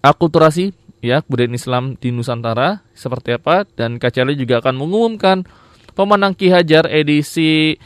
akulturasi 0.00 0.72
ya 1.04 1.20
kebudayaan 1.20 1.56
Islam 1.56 1.84
di 2.00 2.14
Nusantara 2.14 2.80
seperti 2.96 3.36
apa 3.36 3.68
dan 3.76 4.00
Kacali 4.00 4.36
juga 4.36 4.64
akan 4.64 4.74
mengumumkan 4.80 5.44
pemenang 5.92 6.32
Ki 6.32 6.48
Hajar 6.48 6.88
edisi 6.88 7.76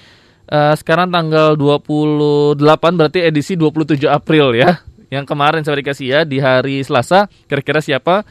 uh, 0.50 0.74
sekarang 0.76 1.10
tanggal 1.10 1.56
28 1.56 2.60
berarti 2.70 3.20
edisi 3.24 3.54
27 3.56 4.04
April 4.08 4.54
ya. 4.56 4.82
Yang 5.12 5.30
kemarin 5.30 5.62
saya 5.62 5.78
dikasih 5.78 6.06
ya 6.10 6.20
di 6.26 6.42
hari 6.42 6.82
Selasa. 6.82 7.30
Kira-kira 7.46 7.78
siapa? 7.78 8.26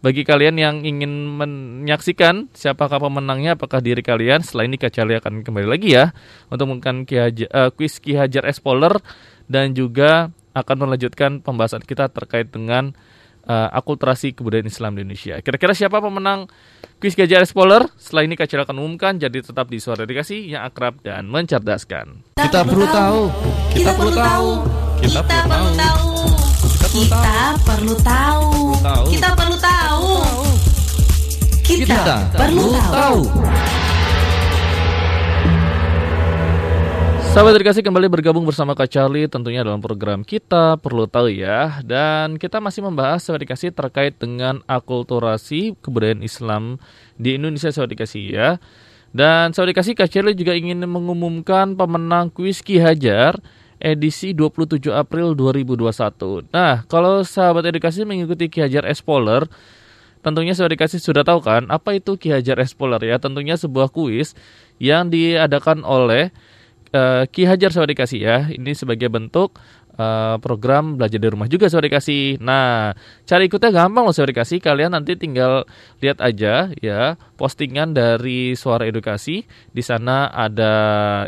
Bagi 0.00 0.24
kalian 0.24 0.56
yang 0.56 0.76
ingin 0.80 1.12
menyaksikan 1.36 2.48
siapakah 2.56 2.96
pemenangnya, 2.96 3.52
apakah 3.52 3.84
diri 3.84 4.00
kalian, 4.00 4.40
setelah 4.40 4.64
ini 4.64 4.80
Kacali 4.80 5.12
akan 5.20 5.44
kembali 5.44 5.68
lagi 5.68 5.92
ya 5.92 6.16
untuk 6.48 6.72
mengumumkan 6.72 7.04
Ki 7.04 7.20
Hajar, 7.20 7.48
uh, 7.52 7.68
kuis 7.68 8.00
Ki 8.00 8.16
Hajar 8.16 8.48
Espoler 8.48 8.96
dan 9.50 9.74
juga 9.74 10.30
akan 10.54 10.76
melanjutkan 10.86 11.42
pembahasan 11.42 11.82
kita 11.82 12.06
terkait 12.06 12.54
dengan 12.54 12.94
uh, 13.50 13.68
akulturasi 13.74 14.30
kebudayaan 14.38 14.70
Islam 14.70 14.94
di 14.94 15.02
Indonesia. 15.02 15.42
Kira-kira 15.42 15.74
siapa 15.74 15.98
pemenang 15.98 16.46
Kuis 17.02 17.18
Gajah 17.18 17.42
Explorer 17.42 17.90
setelah 17.98 18.22
ini 18.30 18.38
Kacil 18.38 18.62
akan 18.62 18.78
umumkan 18.78 19.18
jadi 19.18 19.42
tetap 19.42 19.66
di 19.66 19.82
suara 19.82 20.06
dedikasi 20.06 20.54
yang 20.54 20.62
akrab 20.62 21.02
dan 21.02 21.26
mencerdaskan. 21.26 22.38
Kita 22.38 22.62
perlu 22.62 22.86
tahu, 22.86 23.20
kita 23.74 23.90
perlu 23.98 24.12
tahu, 24.14 24.48
kita 25.02 25.20
perlu 25.26 25.42
tahu, 25.74 26.10
kita 26.94 27.20
perlu 27.66 27.94
tahu, 27.98 28.50
kita 29.10 29.28
perlu 29.34 29.56
tahu, 29.58 30.06
kita 31.66 32.14
perlu 32.38 32.66
tahu. 32.78 33.18
Sahabat 37.30 37.62
dikasih 37.62 37.86
kembali 37.86 38.10
bergabung 38.10 38.42
bersama 38.42 38.74
Kak 38.74 38.90
Charlie. 38.90 39.30
Tentunya 39.30 39.62
dalam 39.62 39.78
program 39.78 40.26
kita 40.26 40.74
perlu 40.82 41.06
tahu 41.06 41.30
ya. 41.30 41.78
Dan 41.86 42.42
kita 42.42 42.58
masih 42.58 42.82
membahas 42.82 43.22
sahabat 43.22 43.46
dikasih 43.46 43.70
terkait 43.70 44.18
dengan 44.18 44.58
akulturasi 44.66 45.78
kebudayaan 45.78 46.26
Islam 46.26 46.82
di 47.22 47.38
Indonesia 47.38 47.70
sahabat 47.70 47.94
dikasih 47.94 48.24
ya. 48.34 48.58
Dan 49.14 49.54
sahabat 49.54 49.78
dikasih 49.78 49.94
Kak 49.94 50.10
Charlie 50.10 50.34
juga 50.34 50.58
ingin 50.58 50.82
mengumumkan 50.82 51.78
pemenang 51.78 52.34
kuis 52.34 52.66
Ki 52.66 52.82
Hajar 52.82 53.38
edisi 53.78 54.34
27 54.34 54.90
April 54.90 55.38
2021. 55.38 56.50
Nah 56.50 56.82
kalau 56.90 57.22
sahabat 57.22 57.62
edukasi 57.62 58.02
mengikuti 58.02 58.50
Ki 58.50 58.66
Hajar 58.66 58.82
Espoler 58.90 59.46
tentunya 60.26 60.50
sahabat 60.50 60.74
dikasih 60.74 60.98
sudah 60.98 61.22
tahu 61.22 61.46
kan 61.46 61.70
apa 61.70 61.94
itu 61.94 62.18
Ki 62.18 62.34
Hajar 62.34 62.58
Espoler 62.58 62.98
ya? 63.06 63.22
Tentunya 63.22 63.54
sebuah 63.54 63.86
kuis 63.94 64.34
yang 64.82 65.14
diadakan 65.14 65.86
oleh 65.86 66.34
uh, 66.94 67.24
Ki 67.28 67.46
Hajar 67.46 67.70
Sahabat 67.74 67.94
Dikasih 67.94 68.20
ya. 68.20 68.38
Ini 68.50 68.72
sebagai 68.74 69.10
bentuk 69.10 69.58
uh, 69.98 70.36
program 70.38 70.98
belajar 70.98 71.18
di 71.18 71.28
rumah 71.30 71.46
juga 71.46 71.66
Sahabat 71.70 71.90
Dikasih. 71.90 72.42
Nah, 72.42 72.94
cara 73.26 73.42
ikutnya 73.42 73.70
gampang 73.70 74.06
loh 74.06 74.14
Sahabat 74.14 74.34
Dikasih. 74.36 74.58
Kalian 74.62 74.94
nanti 74.94 75.14
tinggal 75.16 75.66
lihat 76.02 76.18
aja 76.22 76.70
ya 76.78 77.14
postingan 77.38 77.94
dari 77.94 78.54
Suara 78.54 78.86
Edukasi. 78.86 79.46
Di 79.70 79.82
sana 79.82 80.30
ada 80.30 80.72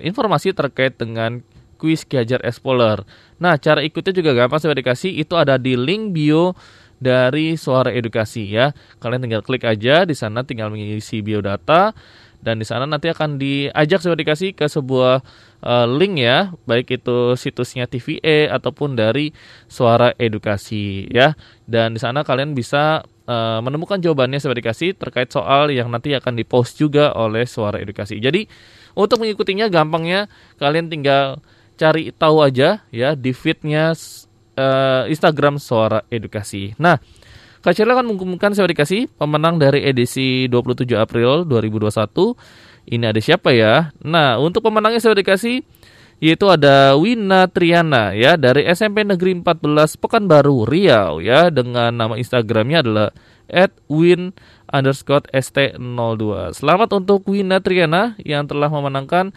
informasi 0.03 0.55
terkait 0.55 0.99
dengan 0.99 1.43
kuis 1.79 2.07
Ki 2.07 2.21
Hajar 2.23 2.43
Explorer. 2.47 3.03
Nah, 3.43 3.59
cara 3.59 3.83
ikutnya 3.83 4.15
juga 4.15 4.35
gampang 4.35 4.63
Sahabat 4.63 4.83
Dikasih. 4.83 5.19
Itu 5.19 5.35
ada 5.35 5.59
di 5.59 5.75
link 5.75 6.15
bio 6.15 6.55
dari 7.03 7.59
Suara 7.59 7.91
Edukasi 7.91 8.47
ya. 8.47 8.71
Kalian 9.03 9.27
tinggal 9.27 9.43
klik 9.43 9.67
aja 9.67 10.07
di 10.07 10.15
sana 10.15 10.47
tinggal 10.47 10.71
mengisi 10.71 11.19
biodata 11.19 11.91
dan 12.43 12.59
di 12.59 12.67
sana 12.67 12.91
nanti 12.91 13.07
akan 13.07 13.39
diajak 13.39 14.03
saya 14.03 14.19
dikasih 14.19 14.59
ke 14.59 14.67
sebuah 14.67 15.23
uh, 15.63 15.87
link 15.87 16.19
ya, 16.19 16.51
baik 16.67 16.99
itu 16.99 17.39
situsnya 17.39 17.87
TVE 17.87 18.51
ataupun 18.51 18.99
dari 18.99 19.31
Suara 19.71 20.11
Edukasi 20.19 21.07
ya. 21.07 21.39
Dan 21.63 21.95
di 21.95 22.03
sana 22.03 22.27
kalian 22.27 22.59
bisa 22.59 23.07
uh, 23.31 23.63
menemukan 23.63 24.03
jawabannya 24.03 24.43
saya 24.43 24.59
dikasih 24.59 24.99
terkait 24.99 25.31
soal 25.31 25.71
yang 25.71 25.87
nanti 25.87 26.11
akan 26.19 26.35
dipost 26.35 26.83
juga 26.83 27.15
oleh 27.15 27.47
Suara 27.47 27.79
Edukasi. 27.79 28.19
Jadi 28.19 28.43
untuk 28.99 29.23
mengikutinya 29.23 29.71
gampangnya 29.71 30.27
kalian 30.59 30.91
tinggal 30.91 31.39
cari 31.79 32.11
tahu 32.11 32.43
aja 32.43 32.83
ya 32.91 33.15
di 33.15 33.31
feednya 33.31 33.95
uh, 34.59 35.07
Instagram 35.07 35.63
Suara 35.63 36.03
Edukasi. 36.11 36.75
Nah, 36.83 36.99
KCL 37.63 37.95
akan 37.95 38.07
mengumumkan 38.11 38.51
saya 38.59 38.67
dikasih 38.67 39.07
pemenang 39.15 39.55
dari 39.55 39.87
edisi 39.87 40.51
27 40.51 40.99
April 40.99 41.47
2021. 41.47 42.35
Ini 42.91 43.15
ada 43.15 43.21
siapa 43.23 43.55
ya? 43.55 43.95
Nah, 44.03 44.43
untuk 44.43 44.67
pemenangnya 44.67 44.99
saya 44.99 45.15
dikasih 45.15 45.63
yaitu 46.23 46.47
ada 46.47 46.95
Wina 46.99 47.51
Triana 47.51 48.15
ya 48.15 48.39
dari 48.39 48.63
SMP 48.71 49.03
Negeri 49.03 49.43
14 49.43 49.99
Pekanbaru 49.99 50.67
Riau 50.67 51.19
ya 51.19 51.51
dengan 51.51 51.91
nama 51.95 52.15
Instagramnya 52.15 52.83
adalah 52.83 53.09
@win 53.91 54.35
underscore 54.71 55.27
st02. 55.31 56.55
Selamat 56.59 56.95
untuk 56.99 57.27
Wina 57.31 57.63
Triana 57.63 58.19
yang 58.23 58.47
telah 58.51 58.71
memenangkan 58.71 59.31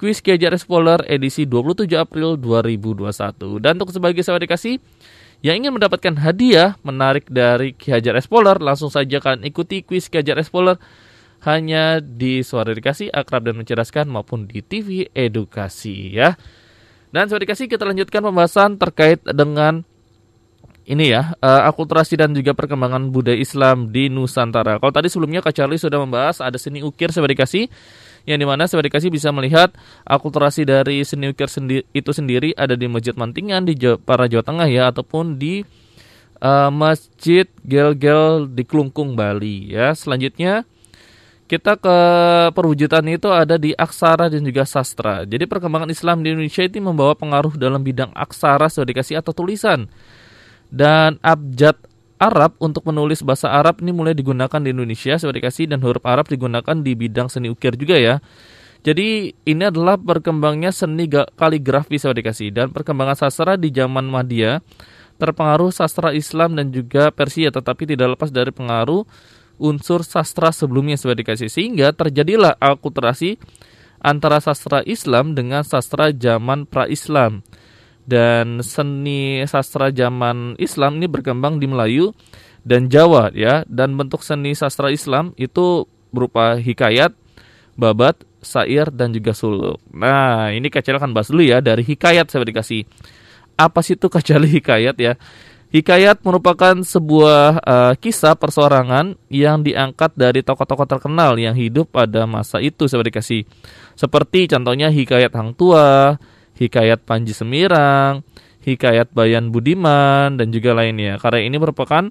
kuis 0.00 0.20
Kiajar 0.20 0.52
Explorer 0.56 1.04
edisi 1.08 1.48
27 1.48 1.88
April 1.96 2.36
2021. 2.36 3.60
Dan 3.64 3.80
untuk 3.80 3.92
sebagai 3.92 4.20
sahabat 4.20 4.44
dikasih 4.48 4.76
yang 5.42 5.58
ingin 5.58 5.74
mendapatkan 5.74 6.14
hadiah 6.22 6.78
menarik 6.86 7.26
dari 7.26 7.74
Ki 7.74 7.90
Hajar 7.90 8.14
Explorer, 8.14 8.62
langsung 8.62 8.94
saja 8.94 9.18
kalian 9.18 9.42
ikuti 9.42 9.82
kuis 9.82 10.06
Ki 10.06 10.22
Hajar 10.22 10.38
Explorer 10.38 10.78
hanya 11.42 11.98
di 11.98 12.46
Suara 12.46 12.70
Edukasi, 12.70 13.10
Akrab 13.10 13.42
dan 13.42 13.58
Mencerdaskan 13.58 14.06
maupun 14.06 14.46
di 14.46 14.62
TV 14.62 15.10
Edukasi 15.10 16.14
ya. 16.14 16.38
Dan 17.10 17.26
Suara 17.26 17.42
Edukasi 17.42 17.66
kita 17.66 17.82
lanjutkan 17.82 18.22
pembahasan 18.22 18.78
terkait 18.78 19.18
dengan 19.26 19.82
ini 20.86 21.10
ya, 21.10 21.34
uh, 21.38 21.66
akulturasi 21.66 22.18
dan 22.18 22.34
juga 22.34 22.54
perkembangan 22.54 23.10
budaya 23.10 23.38
Islam 23.38 23.90
di 23.90 24.10
Nusantara. 24.10 24.78
Kalau 24.78 24.94
tadi 24.94 25.10
sebelumnya 25.10 25.42
Kak 25.42 25.54
Charlie 25.54 25.78
sudah 25.78 25.98
membahas 26.02 26.38
ada 26.38 26.58
seni 26.58 26.86
ukir 26.86 27.10
Sobat 27.10 27.34
Edukasi 27.34 27.66
yang 28.28 28.38
di 28.38 28.46
mana 28.46 28.70
saya 28.70 28.86
dikasih 28.86 29.10
bisa 29.10 29.34
melihat 29.34 29.74
akulturasi 30.06 30.62
dari 30.62 31.02
seni 31.02 31.30
ukir 31.30 31.50
sendi 31.50 31.82
itu 31.90 32.10
sendiri 32.14 32.54
ada 32.54 32.78
di 32.78 32.86
Masjid 32.86 33.14
Mantingan 33.14 33.66
di 33.66 33.74
Jawa, 33.74 33.98
para 33.98 34.30
Jawa 34.30 34.46
Tengah 34.46 34.68
ya 34.70 34.90
ataupun 34.94 35.38
di 35.38 35.66
uh, 36.42 36.70
Masjid 36.70 37.46
Gel-Gel 37.66 38.50
di 38.50 38.62
Klungkung 38.66 39.14
Bali 39.14 39.74
ya. 39.74 39.94
Selanjutnya 39.94 40.66
kita 41.50 41.76
ke 41.76 41.96
perwujudan 42.56 43.04
itu 43.12 43.28
ada 43.28 43.60
di 43.60 43.76
aksara 43.76 44.32
dan 44.32 44.40
juga 44.40 44.64
sastra. 44.64 45.28
Jadi 45.28 45.44
perkembangan 45.44 45.92
Islam 45.92 46.24
di 46.24 46.32
Indonesia 46.32 46.64
itu 46.64 46.80
membawa 46.80 47.12
pengaruh 47.12 47.60
dalam 47.60 47.84
bidang 47.84 48.08
aksara 48.16 48.72
sudah 48.72 48.88
dikasih 48.88 49.20
atau 49.20 49.36
tulisan. 49.36 49.84
Dan 50.72 51.20
abjad 51.20 51.76
Arab 52.22 52.54
untuk 52.62 52.86
menulis 52.86 53.26
bahasa 53.26 53.50
Arab 53.50 53.82
ini 53.82 53.90
mulai 53.90 54.14
digunakan 54.14 54.62
di 54.62 54.70
Indonesia 54.70 55.18
seperti 55.18 55.42
dikasih 55.42 55.64
dan 55.74 55.82
huruf 55.82 56.06
Arab 56.06 56.30
digunakan 56.30 56.78
di 56.78 56.94
bidang 56.94 57.26
seni 57.26 57.50
ukir 57.50 57.74
juga 57.74 57.98
ya. 57.98 58.22
Jadi 58.86 59.34
ini 59.46 59.62
adalah 59.66 59.98
perkembangnya 59.98 60.70
seni 60.70 61.10
kaligrafi 61.10 61.98
seperti 61.98 62.22
dikasih 62.22 62.48
dan 62.54 62.66
perkembangan 62.70 63.26
sastra 63.26 63.58
di 63.58 63.74
zaman 63.74 64.06
Madya 64.06 64.62
terpengaruh 65.22 65.70
sastra 65.70 66.10
Islam 66.10 66.58
dan 66.58 66.74
juga 66.74 67.14
Persia 67.14 67.54
tetapi 67.54 67.86
tidak 67.86 68.18
lepas 68.18 68.34
dari 68.34 68.50
pengaruh 68.50 69.06
unsur 69.62 70.02
sastra 70.02 70.50
sebelumnya 70.50 70.98
seperti 70.98 71.22
dikasih 71.22 71.48
sehingga 71.50 71.94
terjadilah 71.94 72.58
akulturasi 72.58 73.38
antara 74.02 74.42
sastra 74.42 74.82
Islam 74.82 75.38
dengan 75.38 75.62
sastra 75.62 76.10
zaman 76.10 76.66
pra-Islam 76.66 77.46
dan 78.06 78.60
seni 78.64 79.42
sastra 79.46 79.94
zaman 79.94 80.58
Islam 80.58 80.98
ini 80.98 81.06
berkembang 81.06 81.62
di 81.62 81.70
Melayu 81.70 82.10
dan 82.66 82.90
Jawa 82.90 83.30
ya 83.34 83.62
dan 83.66 83.94
bentuk 83.94 84.22
seni 84.26 84.54
sastra 84.54 84.90
Islam 84.90 85.34
itu 85.38 85.86
berupa 86.12 86.58
hikayat, 86.58 87.14
babat, 87.74 88.22
sair 88.42 88.90
dan 88.90 89.14
juga 89.14 89.32
suluk. 89.32 89.78
Nah, 89.94 90.50
ini 90.52 90.68
kacil 90.68 90.98
akan 90.98 91.14
bahas 91.14 91.30
dulu 91.30 91.46
ya 91.46 91.62
dari 91.62 91.86
hikayat 91.86 92.28
saya 92.28 92.44
dikasih. 92.44 92.84
Apa 93.56 93.80
sih 93.80 93.94
itu 93.94 94.10
kacali 94.10 94.50
hikayat 94.60 94.96
ya? 94.98 95.14
Hikayat 95.72 96.20
merupakan 96.20 96.84
sebuah 96.84 97.64
uh, 97.64 97.94
kisah 97.96 98.36
persorangan 98.36 99.16
yang 99.32 99.64
diangkat 99.64 100.12
dari 100.12 100.44
tokoh-tokoh 100.44 100.84
terkenal 100.84 101.40
yang 101.40 101.56
hidup 101.56 101.88
pada 101.88 102.28
masa 102.28 102.60
itu 102.60 102.84
saya 102.84 103.00
dikasih. 103.00 103.48
Seperti 103.96 104.52
contohnya 104.52 104.92
hikayat 104.92 105.32
Hang 105.32 105.56
Tua, 105.56 106.12
Hikayat 106.62 107.02
Panji 107.02 107.34
Semirang, 107.34 108.22
Hikayat 108.62 109.10
Bayan 109.10 109.50
Budiman, 109.50 110.38
dan 110.38 110.54
juga 110.54 110.78
lainnya. 110.78 111.18
Karya 111.18 111.50
ini 111.50 111.58
merupakan 111.58 112.06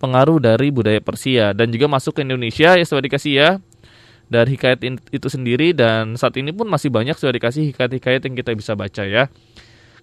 pengaruh 0.00 0.40
dari 0.40 0.72
budaya 0.72 1.04
Persia 1.04 1.52
dan 1.52 1.68
juga 1.68 1.84
masuk 1.84 2.16
ke 2.16 2.20
Indonesia 2.24 2.72
ya 2.72 2.84
sudah 2.88 3.04
dikasih 3.04 3.32
ya 3.36 3.50
dari 4.32 4.56
hikayat 4.56 4.80
itu 5.12 5.28
sendiri 5.28 5.76
dan 5.76 6.16
saat 6.16 6.38
ini 6.40 6.54
pun 6.56 6.70
masih 6.70 6.88
banyak 6.88 7.18
sudah 7.18 7.34
dikasih 7.34 7.74
hikayat-hikayat 7.74 8.24
yang 8.24 8.34
kita 8.38 8.56
bisa 8.56 8.72
baca 8.78 9.04
ya. 9.04 9.28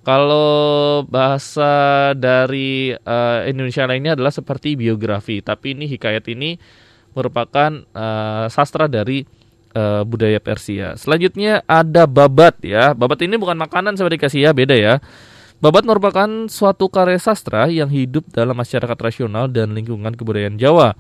Kalau 0.04 1.04
bahasa 1.08 2.14
dari 2.16 2.96
uh, 2.96 3.44
Indonesia 3.44 3.84
lainnya 3.84 4.16
adalah 4.16 4.32
seperti 4.32 4.80
biografi, 4.80 5.44
tapi 5.44 5.76
ini 5.76 5.84
hikayat 5.90 6.24
ini 6.32 6.56
merupakan 7.12 7.84
uh, 7.92 8.48
sastra 8.48 8.88
dari 8.88 9.28
uh, 9.78 10.02
budaya 10.02 10.42
Persia. 10.42 10.98
Selanjutnya 10.98 11.62
ada 11.70 12.10
babat 12.10 12.58
ya. 12.66 12.98
Babat 12.98 13.22
ini 13.22 13.38
bukan 13.38 13.54
makanan 13.62 13.94
seperti 13.94 14.18
kasih 14.18 14.42
ya, 14.50 14.52
beda 14.58 14.74
ya. 14.74 14.98
Babat 15.62 15.86
merupakan 15.86 16.50
suatu 16.50 16.90
karya 16.90 17.22
sastra 17.22 17.70
yang 17.70 17.90
hidup 17.90 18.30
dalam 18.34 18.58
masyarakat 18.58 18.98
rasional 18.98 19.50
dan 19.50 19.74
lingkungan 19.74 20.14
kebudayaan 20.14 20.58
Jawa. 20.58 20.98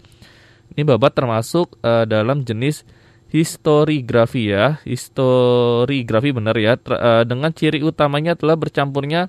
Ini 0.73 0.85
babat 0.85 1.13
termasuk 1.17 1.77
uh, 1.81 2.05
dalam 2.05 2.45
jenis 2.45 2.85
historiografi 3.27 4.49
ya, 4.53 4.79
historiografi 4.87 6.29
benar 6.31 6.55
ya, 6.57 6.77
uh, 6.77 7.27
dengan 7.27 7.51
ciri 7.53 7.83
utamanya 7.83 8.33
telah 8.33 8.55
bercampurnya 8.55 9.27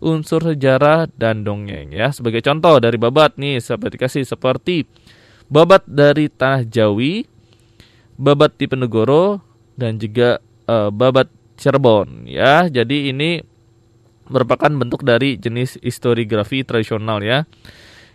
unsur 0.00 0.40
sejarah 0.40 1.08
dan 1.16 1.44
dongeng 1.44 1.92
ya. 1.92 2.12
Sebagai 2.12 2.40
contoh 2.44 2.80
dari 2.80 2.96
babat 2.96 3.36
nih, 3.40 3.60
seperti 3.60 3.96
kasih 4.00 4.24
seperti 4.24 4.88
babat 5.52 5.84
dari 5.84 6.32
tanah 6.32 6.64
Jawi, 6.64 7.35
Babat 8.16 8.56
Diponegoro 8.56 9.40
dan 9.76 10.00
juga 10.00 10.40
uh, 10.68 10.88
Babat 10.88 11.28
Cirebon 11.56 12.28
ya. 12.28 12.68
Jadi 12.68 13.12
ini 13.12 13.40
merupakan 14.26 14.68
bentuk 14.68 15.06
dari 15.06 15.38
jenis 15.38 15.78
historiografi 15.80 16.66
tradisional 16.66 17.22
ya. 17.22 17.46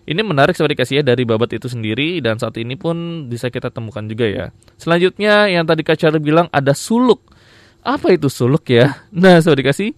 Ini 0.02 0.26
menarik 0.26 0.58
seperti 0.58 0.76
kasih 0.82 0.96
ya 1.02 1.04
dari 1.14 1.30
babat 1.30 1.54
itu 1.54 1.70
sendiri 1.70 2.18
dan 2.26 2.42
saat 2.42 2.58
ini 2.58 2.74
pun 2.74 3.30
bisa 3.30 3.54
kita 3.54 3.70
temukan 3.70 4.02
juga 4.10 4.26
ya. 4.26 4.46
Selanjutnya 4.82 5.46
yang 5.46 5.64
tadi 5.70 5.86
Kak 5.86 6.02
Charlie 6.02 6.20
bilang 6.20 6.50
ada 6.50 6.74
suluk. 6.74 7.22
Apa 7.86 8.18
itu 8.18 8.26
suluk 8.28 8.66
ya? 8.66 8.98
Nah, 9.14 9.38
seperti 9.42 9.64
kasih 9.64 9.92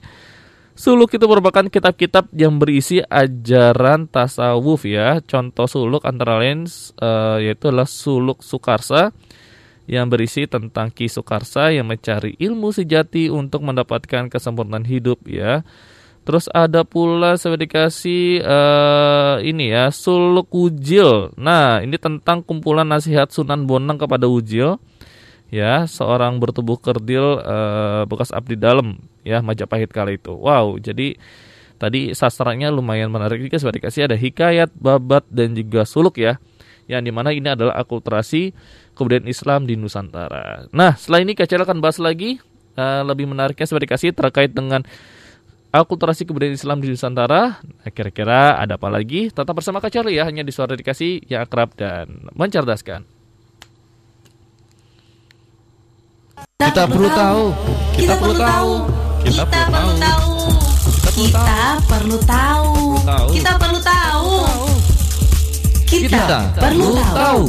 Suluk 0.74 1.14
itu 1.14 1.22
merupakan 1.30 1.70
kitab-kitab 1.70 2.34
yang 2.34 2.58
berisi 2.58 2.98
ajaran 3.06 4.10
tasawuf 4.10 4.90
ya. 4.90 5.22
Contoh 5.22 5.70
suluk 5.70 6.02
antara 6.02 6.42
lain 6.42 6.66
uh, 6.98 7.38
yaitu 7.38 7.70
adalah 7.70 7.86
suluk 7.86 8.42
Sukarsa 8.42 9.14
yang 9.84 10.08
berisi 10.08 10.48
tentang 10.48 10.88
Ki 10.92 11.12
Sukarsa 11.12 11.72
yang 11.76 11.92
mencari 11.92 12.40
ilmu 12.40 12.72
sejati 12.72 13.28
untuk 13.28 13.68
mendapatkan 13.68 14.32
kesempurnaan 14.32 14.88
hidup 14.88 15.24
ya. 15.28 15.68
Terus 16.24 16.48
ada 16.56 16.88
pula 16.88 17.36
saya 17.36 17.60
dikasih 17.60 18.40
uh, 18.48 19.44
ini 19.44 19.76
ya 19.76 19.92
Suluk 19.92 20.48
Ujil. 20.56 21.36
Nah 21.36 21.84
ini 21.84 22.00
tentang 22.00 22.40
kumpulan 22.40 22.88
nasihat 22.88 23.28
Sunan 23.28 23.68
Bonang 23.68 24.00
kepada 24.00 24.24
Ujil 24.32 24.80
ya 25.52 25.84
seorang 25.84 26.40
bertubuh 26.40 26.80
kerdil 26.80 27.44
uh, 27.44 28.08
bekas 28.08 28.32
abdi 28.32 28.56
dalam 28.56 29.04
ya 29.28 29.44
Majapahit 29.44 29.92
kala 29.92 30.16
itu. 30.16 30.32
Wow 30.32 30.80
jadi 30.80 31.20
tadi 31.76 32.16
sastranya 32.16 32.72
lumayan 32.72 33.12
menarik 33.12 33.44
juga 33.44 33.60
saya 33.60 33.76
dikasih 33.76 34.08
ada 34.08 34.16
hikayat, 34.16 34.72
babat 34.80 35.28
dan 35.28 35.52
juga 35.52 35.84
suluk 35.84 36.24
ya 36.24 36.40
yang 36.88 37.04
di 37.04 37.12
mana 37.12 37.36
ini 37.36 37.52
adalah 37.52 37.80
akulturasi 37.80 38.56
kebudayaan 38.94 39.28
Islam 39.30 39.66
di 39.66 39.76
Nusantara. 39.78 40.70
Nah, 40.70 40.94
setelah 40.96 41.20
ini 41.26 41.34
Kacel 41.34 41.62
akan 41.62 41.82
bahas 41.82 41.98
lagi 41.98 42.38
uh, 42.78 43.02
lebih 43.06 43.30
menariknya 43.30 43.66
seperti 43.66 43.88
kasih 43.90 44.10
terkait 44.14 44.54
dengan 44.54 44.86
akulturasi 45.74 46.30
kebudayaan 46.30 46.56
Islam 46.56 46.78
di 46.80 46.94
Nusantara. 46.94 47.58
Nah, 47.62 47.92
kira-kira 47.92 48.62
ada 48.62 48.78
apa 48.78 48.88
lagi? 48.94 49.34
Tetap 49.34 49.54
bersama 49.58 49.82
Kacel 49.82 50.14
ya, 50.14 50.30
hanya 50.30 50.46
di 50.46 50.54
suara 50.54 50.78
dikasih 50.78 51.26
yang 51.26 51.44
akrab 51.44 51.74
dan 51.74 52.30
mencerdaskan. 52.38 53.10
Kita 56.64 56.88
perlu 56.88 57.10
tahu. 57.12 57.44
Kita 57.98 58.14
perlu 58.18 58.36
tahu. 58.40 58.72
Kita 59.24 59.44
perlu 59.46 59.92
tahu. 60.00 60.32
Kita 61.14 61.58
perlu 61.90 62.18
tahu. 62.26 62.72
Kita 63.34 63.52
perlu 63.58 63.80
tahu. 63.84 64.30
Kita 65.94 66.38
perlu 66.58 66.90
tahu. 66.98 67.42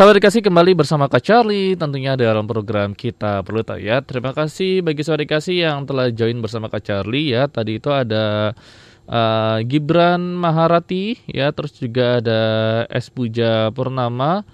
Sahabat 0.00 0.16
dikasih 0.16 0.40
kembali 0.40 0.72
bersama 0.80 1.12
Kak 1.12 1.20
Charlie. 1.20 1.76
Tentunya 1.76 2.16
dalam 2.16 2.48
program 2.48 2.96
kita 2.96 3.44
perlu 3.44 3.60
tahu 3.60 3.84
ya. 3.84 4.00
Terima 4.00 4.32
kasih 4.32 4.80
bagi 4.80 5.04
sahabat 5.04 5.28
dikasih 5.28 5.56
yang 5.60 5.84
telah 5.84 6.08
join 6.08 6.40
bersama 6.40 6.72
Kak 6.72 6.88
Charlie. 6.88 7.36
Ya. 7.36 7.52
Tadi 7.52 7.76
itu 7.76 7.92
ada 7.92 8.56
uh, 9.04 9.60
Gibran 9.60 10.40
Maharati. 10.40 11.20
Ya, 11.28 11.52
terus 11.52 11.76
juga 11.76 12.16
ada 12.16 12.40
S. 12.88 13.12
Puja 13.12 13.68
Purnama, 13.76 14.48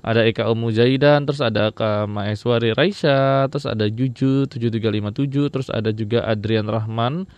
ada 0.00 0.24
Eka 0.24 0.48
Umu 0.48 0.72
Zaidan, 0.72 1.28
terus 1.28 1.44
ada 1.44 1.68
Kak 1.76 2.08
Maeswari 2.08 2.72
Raisya, 2.72 3.52
terus 3.52 3.68
ada 3.68 3.84
Juju 3.92 4.48
7357, 4.48 5.52
terus 5.52 5.68
ada 5.68 5.92
juga 5.92 6.24
Adrian 6.24 6.72
Rahman 6.72 7.28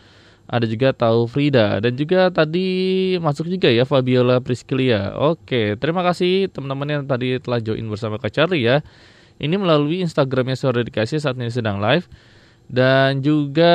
ada 0.49 0.65
juga 0.65 0.97
Tau 0.97 1.29
Frida 1.29 1.77
dan 1.77 1.93
juga 1.93 2.33
tadi 2.33 2.67
masuk 3.21 3.53
juga 3.53 3.69
ya 3.69 3.85
Fabiola 3.85 4.41
Priscilia. 4.41 5.13
Oke, 5.21 5.77
terima 5.77 6.01
kasih 6.01 6.49
teman-teman 6.49 6.89
yang 6.89 7.05
tadi 7.05 7.37
telah 7.37 7.61
join 7.61 7.85
bersama 7.85 8.17
Kak 8.17 8.33
Charlie 8.33 8.65
ya. 8.65 8.81
Ini 9.39 9.55
melalui 9.61 10.01
Instagramnya 10.01 10.57
Suara 10.57 10.81
Edukasi 10.81 11.21
saat 11.21 11.37
ini 11.37 11.53
sedang 11.53 11.85
live. 11.85 12.09
Dan 12.69 13.25
juga 13.25 13.73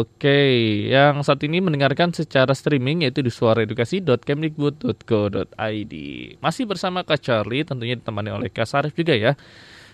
oke, 0.00 0.16
okay, 0.16 0.88
yang 0.88 1.20
saat 1.20 1.44
ini 1.44 1.60
mendengarkan 1.60 2.08
secara 2.08 2.56
streaming 2.56 3.04
yaitu 3.04 3.20
di 3.20 3.28
suaraedukasi.kemdikbud.go.id. 3.28 5.94
Masih 6.40 6.64
bersama 6.64 7.04
Kak 7.04 7.20
Charlie 7.20 7.68
tentunya 7.68 8.00
ditemani 8.00 8.32
oleh 8.32 8.48
Kak 8.48 8.64
Sarif 8.64 8.96
juga 8.96 9.12
ya. 9.12 9.36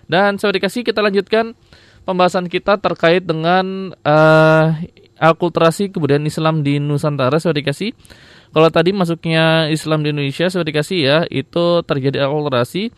Dan 0.07 0.39
Suara 0.39 0.55
Edukasi 0.55 0.87
kita 0.87 1.03
lanjutkan 1.03 1.59
pembahasan 2.07 2.47
kita 2.47 2.79
terkait 2.79 3.27
dengan 3.27 3.99
uh, 4.07 4.79
akulturasi 5.21 5.93
kebudayaan 5.93 6.25
Islam 6.25 6.65
di 6.65 6.81
Nusantara 6.81 7.37
sudah 7.37 7.61
dikasih. 7.61 7.93
Kalau 8.51 8.67
tadi 8.73 8.91
masuknya 8.91 9.69
Islam 9.71 10.03
di 10.03 10.11
Indonesia 10.11 10.49
sudah 10.51 10.67
dikasih 10.67 10.99
ya, 10.99 11.19
itu 11.29 11.85
terjadi 11.87 12.27
akulturasi 12.27 12.91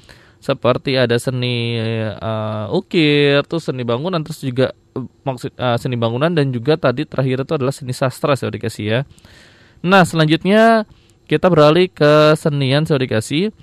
seperti 0.43 0.99
ada 0.99 1.19
seni 1.23 1.79
uh, 2.19 2.67
ukir, 2.75 3.47
terus 3.47 3.69
seni 3.69 3.87
bangunan, 3.87 4.23
terus 4.27 4.43
juga 4.43 4.75
uh, 4.97 5.07
maksud 5.23 5.55
uh, 5.55 5.79
seni 5.79 5.95
bangunan 5.95 6.33
dan 6.35 6.51
juga 6.51 6.75
tadi 6.75 7.07
terakhir 7.07 7.45
itu 7.47 7.53
adalah 7.55 7.75
seni 7.75 7.95
sastra 7.95 8.35
sudah 8.35 8.55
dikasih 8.55 8.85
ya. 8.87 9.01
Nah 9.87 10.03
selanjutnya 10.03 10.87
kita 11.31 11.47
beralih 11.47 11.91
ke 11.91 12.35
senian 12.39 12.87
sudah 12.87 13.03
dikasih. 13.07 13.55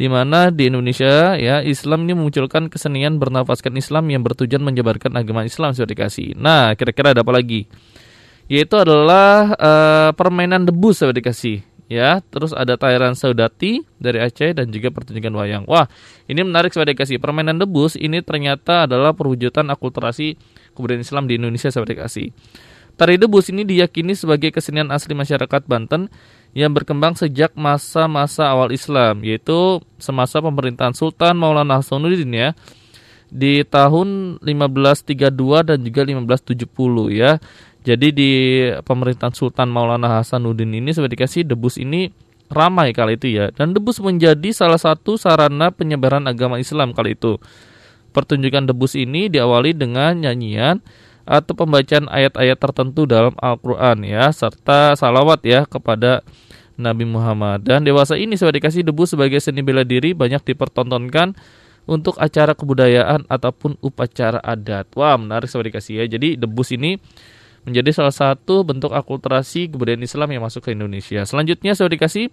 Di 0.00 0.08
mana 0.08 0.48
di 0.48 0.72
Indonesia 0.72 1.36
ya 1.36 1.60
Islam 1.60 2.08
ini 2.08 2.16
memunculkan 2.16 2.72
kesenian 2.72 3.20
bernafaskan 3.20 3.76
Islam 3.76 4.08
yang 4.08 4.24
bertujuan 4.24 4.64
menyebarkan 4.64 5.12
agama 5.12 5.44
Islam 5.44 5.76
sudah 5.76 5.92
dikasih. 5.92 6.40
Nah, 6.40 6.72
kira-kira 6.72 7.12
ada 7.12 7.20
apa 7.20 7.36
lagi? 7.36 7.68
Yaitu 8.48 8.80
adalah 8.80 9.52
uh, 9.60 10.10
permainan 10.16 10.64
debus 10.64 11.04
sudah 11.04 11.12
dikasih 11.12 11.60
ya. 11.92 12.24
Terus 12.32 12.56
ada 12.56 12.80
Tairan 12.80 13.12
Saudati 13.12 13.84
dari 14.00 14.24
Aceh 14.24 14.56
dan 14.56 14.72
juga 14.72 14.88
pertunjukan 14.88 15.36
wayang. 15.36 15.64
Wah, 15.68 15.84
ini 16.32 16.48
menarik 16.48 16.72
sudah 16.72 16.88
dikasih. 16.88 17.20
Permainan 17.20 17.60
debus 17.60 17.92
ini 18.00 18.24
ternyata 18.24 18.88
adalah 18.88 19.12
perwujudan 19.12 19.68
akulturasi 19.68 20.40
kebudayaan 20.72 21.04
Islam 21.04 21.28
di 21.28 21.36
Indonesia 21.36 21.68
sudah 21.68 21.84
dikasih. 21.84 22.32
Tari 23.00 23.16
debus 23.16 23.48
ini 23.48 23.64
diyakini 23.64 24.12
sebagai 24.12 24.52
kesenian 24.52 24.92
asli 24.92 25.16
masyarakat 25.16 25.64
Banten 25.64 26.12
yang 26.52 26.76
berkembang 26.76 27.16
sejak 27.16 27.56
masa-masa 27.56 28.52
awal 28.52 28.76
Islam, 28.76 29.24
yaitu 29.24 29.80
semasa 29.96 30.36
pemerintahan 30.44 30.92
Sultan 30.92 31.32
Maulana 31.40 31.80
Hasanuddin 31.80 32.28
ya 32.28 32.52
di 33.32 33.64
tahun 33.64 34.36
1532 34.44 35.16
dan 35.64 35.80
juga 35.80 36.00
1570 36.04 37.08
ya. 37.16 37.40
Jadi 37.88 38.08
di 38.12 38.32
pemerintahan 38.84 39.32
Sultan 39.32 39.72
Maulana 39.72 40.20
Hasanuddin 40.20 40.68
ini 40.68 40.92
seperti 40.92 41.16
dikasih 41.16 41.42
debus 41.48 41.80
ini 41.80 42.12
ramai 42.52 42.92
kali 42.92 43.16
itu 43.16 43.32
ya 43.32 43.48
dan 43.48 43.72
debus 43.72 43.96
menjadi 44.04 44.52
salah 44.52 44.76
satu 44.76 45.16
sarana 45.16 45.72
penyebaran 45.72 46.28
agama 46.28 46.60
Islam 46.60 46.92
kali 46.92 47.16
itu. 47.16 47.40
Pertunjukan 48.12 48.68
debus 48.68 48.92
ini 48.92 49.32
diawali 49.32 49.72
dengan 49.72 50.20
nyanyian 50.20 50.84
atau 51.28 51.52
pembacaan 51.54 52.08
ayat-ayat 52.10 52.58
tertentu 52.58 53.04
dalam 53.04 53.36
Al-Quran 53.38 54.02
ya 54.04 54.28
serta 54.34 54.96
salawat 54.98 55.44
ya 55.46 55.68
kepada 55.68 56.24
Nabi 56.80 57.04
Muhammad 57.04 57.64
dan 57.64 57.84
dewasa 57.84 58.16
ini 58.16 58.40
sudah 58.40 58.56
dikasih 58.56 58.82
debu 58.82 59.04
sebagai 59.04 59.38
seni 59.38 59.60
bela 59.60 59.84
diri 59.84 60.16
banyak 60.16 60.40
dipertontonkan 60.42 61.36
untuk 61.88 62.16
acara 62.22 62.54
kebudayaan 62.54 63.26
ataupun 63.26 63.74
upacara 63.82 64.38
adat. 64.38 64.86
Wah 64.94 65.18
menarik 65.18 65.50
sudah 65.50 65.66
dikasih 65.66 65.98
ya. 65.98 66.04
Jadi 66.06 66.38
debus 66.38 66.70
ini 66.70 66.94
menjadi 67.66 67.92
salah 67.92 68.14
satu 68.14 68.64
bentuk 68.64 68.94
akulturasi 68.94 69.68
kebudayaan 69.68 70.06
Islam 70.06 70.30
yang 70.32 70.42
masuk 70.46 70.64
ke 70.64 70.70
Indonesia. 70.72 71.26
Selanjutnya 71.26 71.76
sudah 71.76 71.92
dikasih 71.92 72.32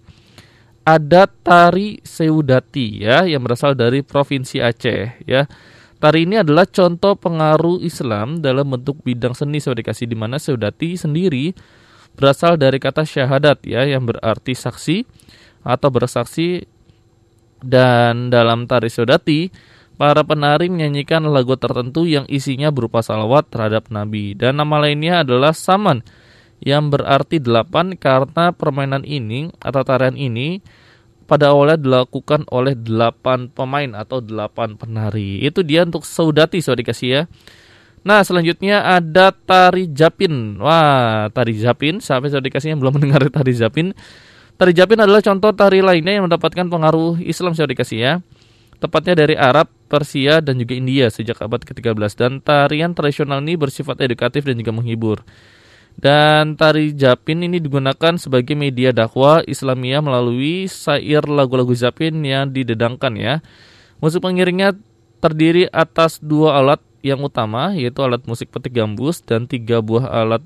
ada 0.88 1.28
tari 1.28 2.00
Seudati 2.00 3.04
ya 3.04 3.28
yang 3.28 3.44
berasal 3.44 3.76
dari 3.76 4.00
provinsi 4.00 4.62
Aceh 4.62 5.26
ya. 5.28 5.44
Tari 5.98 6.30
ini 6.30 6.38
adalah 6.38 6.62
contoh 6.70 7.18
pengaruh 7.18 7.82
Islam 7.82 8.38
dalam 8.38 8.70
bentuk 8.70 9.02
bidang 9.02 9.34
seni 9.34 9.58
saya 9.58 9.82
dikasih 9.82 10.06
di 10.06 10.14
mana 10.14 10.38
Saudati 10.38 10.94
sendiri 10.94 11.50
berasal 12.14 12.54
dari 12.54 12.78
kata 12.78 13.02
syahadat 13.02 13.66
ya 13.66 13.82
yang 13.82 14.06
berarti 14.06 14.54
saksi 14.54 15.02
atau 15.66 15.88
bersaksi. 15.90 16.62
Dan 17.58 18.30
dalam 18.30 18.70
tari 18.70 18.86
Saudati 18.86 19.50
para 19.98 20.22
penari 20.22 20.70
menyanyikan 20.70 21.26
lagu 21.26 21.58
tertentu 21.58 22.06
yang 22.06 22.22
isinya 22.30 22.70
berupa 22.70 23.02
salawat 23.02 23.50
terhadap 23.50 23.90
Nabi. 23.90 24.38
Dan 24.38 24.62
nama 24.62 24.78
lainnya 24.78 25.26
adalah 25.26 25.50
saman 25.50 26.06
yang 26.62 26.94
berarti 26.94 27.42
delapan 27.42 27.98
karena 27.98 28.54
permainan 28.54 29.02
ini 29.02 29.50
atau 29.58 29.82
tarian 29.82 30.14
ini 30.14 30.62
pada 31.28 31.52
awalnya 31.52 31.76
dilakukan 31.76 32.48
oleh 32.48 32.72
delapan 32.72 33.52
pemain 33.52 33.92
atau 33.92 34.24
delapan 34.24 34.80
penari. 34.80 35.44
Itu 35.44 35.60
dia 35.60 35.84
untuk 35.84 36.08
saudati 36.08 36.64
sudah 36.64 36.80
dikasih 36.80 37.08
ya. 37.12 37.22
Nah 38.08 38.24
selanjutnya 38.24 38.80
ada 38.80 39.28
tari 39.36 39.92
japin. 39.92 40.56
Wah 40.56 41.28
tari 41.28 41.52
japin 41.60 42.00
sampai 42.00 42.32
sudah 42.32 42.40
dikasih 42.40 42.72
yang 42.72 42.80
belum 42.80 42.94
mendengar 42.96 43.28
tari 43.28 43.52
japin. 43.52 43.92
Tari 44.56 44.72
japin 44.72 44.98
adalah 45.04 45.20
contoh 45.20 45.52
tari 45.52 45.84
lainnya 45.84 46.18
yang 46.18 46.24
mendapatkan 46.26 46.66
pengaruh 46.66 47.20
Islam 47.20 47.52
sudah 47.52 47.70
dikasih 47.70 47.98
ya. 48.00 48.12
Tepatnya 48.78 49.14
dari 49.18 49.34
Arab, 49.34 49.68
Persia, 49.90 50.38
dan 50.38 50.54
juga 50.58 50.78
India 50.78 51.10
sejak 51.10 51.42
abad 51.42 51.62
ke-13. 51.66 51.98
Dan 52.14 52.32
tarian 52.38 52.94
tradisional 52.94 53.42
ini 53.42 53.58
bersifat 53.58 53.98
edukatif 54.02 54.46
dan 54.46 54.54
juga 54.54 54.70
menghibur. 54.70 55.22
Dan 55.98 56.54
tari 56.54 56.94
Japin 56.94 57.42
ini 57.42 57.58
digunakan 57.58 58.14
sebagai 58.22 58.54
media 58.54 58.94
dakwah 58.94 59.42
Islamiyah 59.42 59.98
melalui 59.98 60.70
sair 60.70 61.26
lagu-lagu 61.26 61.74
Japin 61.74 62.22
yang 62.22 62.54
didedangkan 62.54 63.18
ya. 63.18 63.34
Musik 63.98 64.22
pengiringnya 64.22 64.78
terdiri 65.18 65.66
atas 65.66 66.22
dua 66.22 66.62
alat 66.62 66.78
yang 67.02 67.18
utama 67.26 67.74
yaitu 67.74 67.98
alat 68.06 68.22
musik 68.30 68.46
petik 68.54 68.78
gambus 68.78 69.26
dan 69.26 69.50
tiga 69.50 69.82
buah 69.82 70.06
alat 70.22 70.42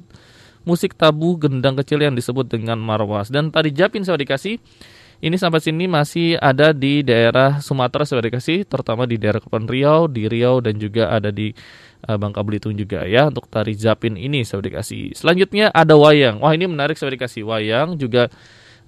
musik 0.65 0.97
tabu 0.97 1.37
gendang 1.37 1.77
kecil 1.77 2.01
yang 2.01 2.17
disebut 2.17 2.49
dengan 2.49 2.81
marwas. 2.81 3.29
Dan 3.29 3.53
tari 3.53 3.77
Japin 3.77 4.09
saya 4.09 4.17
dikasih 4.17 4.57
ini 5.23 5.39
sampai 5.39 5.63
sini 5.63 5.87
masih 5.87 6.35
ada 6.41 6.75
di 6.75 7.07
daerah 7.07 7.63
Sumatera 7.63 8.03
saya 8.03 8.27
dikasih 8.27 8.67
terutama 8.67 9.07
di 9.07 9.21
daerah 9.23 9.39
Kepulauan 9.39 9.71
Riau, 9.71 10.01
di 10.11 10.27
Riau 10.27 10.59
dan 10.59 10.81
juga 10.83 11.15
ada 11.15 11.31
di 11.31 11.55
Bangka 12.03 12.43
Belitung 12.43 12.75
juga 12.75 13.07
ya 13.07 13.31
untuk 13.31 13.47
tari 13.47 13.79
Zapin 13.79 14.19
ini 14.19 14.43
saya 14.43 14.59
dikasih. 14.59 15.15
Selanjutnya 15.15 15.71
ada 15.71 15.95
wayang. 15.95 16.43
Wah 16.43 16.51
ini 16.51 16.67
menarik 16.67 16.99
saya 16.99 17.15
dikasih 17.15 17.47
wayang 17.47 17.95
juga 17.95 18.27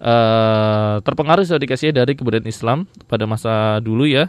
uh, 0.03 0.99
terpengaruh 0.99 1.47
saya 1.47 1.63
dikasih 1.63 1.95
dari 1.95 2.19
kebudayaan 2.19 2.51
Islam 2.51 2.91
pada 3.07 3.25
masa 3.31 3.79
dulu 3.79 4.07
ya. 4.11 4.27